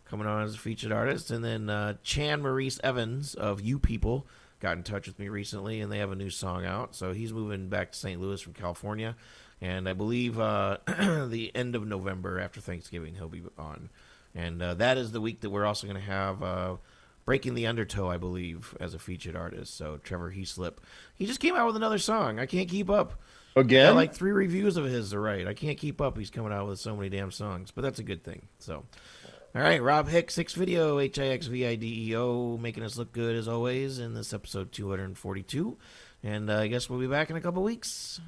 coming 0.05 0.27
on 0.27 0.43
as 0.43 0.55
a 0.55 0.59
featured 0.59 0.93
artist. 0.93 1.31
And 1.31 1.43
then 1.43 1.71
uh, 1.71 1.95
Chan 2.03 2.43
Maurice 2.43 2.79
Evans 2.85 3.35
of 3.35 3.61
You 3.63 3.79
People 3.79 4.27
got 4.61 4.77
in 4.77 4.83
touch 4.83 5.07
with 5.07 5.19
me 5.19 5.29
recently, 5.29 5.81
and 5.81 5.91
they 5.91 5.99
have 5.99 6.13
a 6.13 6.17
new 6.17 6.31
song 6.31 6.67
out. 6.67 6.95
So 6.95 7.13
he's 7.13 7.33
moving 7.33 7.69
back 7.69 7.93
to 7.93 7.99
St. 7.99 8.21
Louis 8.21 8.41
from 8.41 8.53
California. 8.53 9.17
And 9.61 9.89
I 9.89 9.95
believe 9.95 10.39
uh, 10.39 10.79
the 10.87 11.51
end 11.55 11.75
of 11.75 11.87
November 11.87 12.39
after 12.39 12.61
Thanksgiving, 12.61 13.15
he'll 13.15 13.29
be 13.29 13.43
on. 13.59 13.89
And 14.35 14.63
uh, 14.63 14.75
that 14.75 14.99
is 14.99 15.13
the 15.13 15.21
week 15.21 15.41
that 15.41 15.51
we're 15.51 15.65
also 15.65 15.87
going 15.87 15.99
to 15.99 16.07
have 16.11 16.43
uh, 16.43 16.77
Breaking 17.25 17.55
the 17.55 17.67
Undertow, 17.67 18.11
I 18.11 18.19
believe, 18.19 18.77
as 18.79 18.93
a 18.93 18.99
featured 18.99 19.35
artist. 19.35 19.77
So 19.77 19.99
Trevor 20.03 20.31
Heaslip. 20.31 20.75
He 21.15 21.25
just 21.25 21.41
came 21.41 21.57
out 21.57 21.67
with 21.67 21.77
another 21.77 21.99
song. 21.99 22.39
I 22.39 22.45
can't 22.45 22.69
keep 22.69 22.91
up. 22.91 23.19
Again 23.57 23.95
like 23.95 24.15
three 24.15 24.33
reviews 24.33 24.77
of 24.77 24.85
his 24.85 25.11
to 25.11 25.19
write. 25.19 25.49
I 25.49 25.55
can't 25.55 25.79
keep 25.79 26.01
up. 26.01 26.19
He's 26.19 26.31
coming 26.31 26.53
out 26.53 26.69
with 26.69 26.79
so 26.79 26.95
many 26.95 27.09
damn 27.09 27.31
songs, 27.31 27.71
but 27.71 27.83
that's 27.83 27.99
a 27.99 28.03
good 28.03 28.23
thing. 28.23 28.49
So, 28.59 28.85
all 29.55 29.63
right, 29.63 29.83
Rob 29.83 30.09
Hicks, 30.09 30.37
Hix 30.37 30.53
Video, 30.53 30.99
H 30.99 31.19
I 31.19 31.29
X 31.29 31.47
V 31.47 31.67
I 31.67 31.75
D 31.77 32.11
E 32.11 32.17
O, 32.17 32.59
making 32.59 32.85
us 32.85 32.99
look 32.99 33.13
good 33.13 33.35
as 33.35 33.49
always 33.49 33.99
in 33.99 34.13
this 34.13 34.35
episode 34.35 34.73
242. 34.73 35.79
And 36.23 36.51
uh, 36.51 36.59
I 36.59 36.67
guess 36.67 36.91
we'll 36.91 37.01
be 37.01 37.07
back 37.07 37.31
in 37.31 37.37
a 37.37 37.41
couple 37.41 37.63
weeks. 37.63 38.21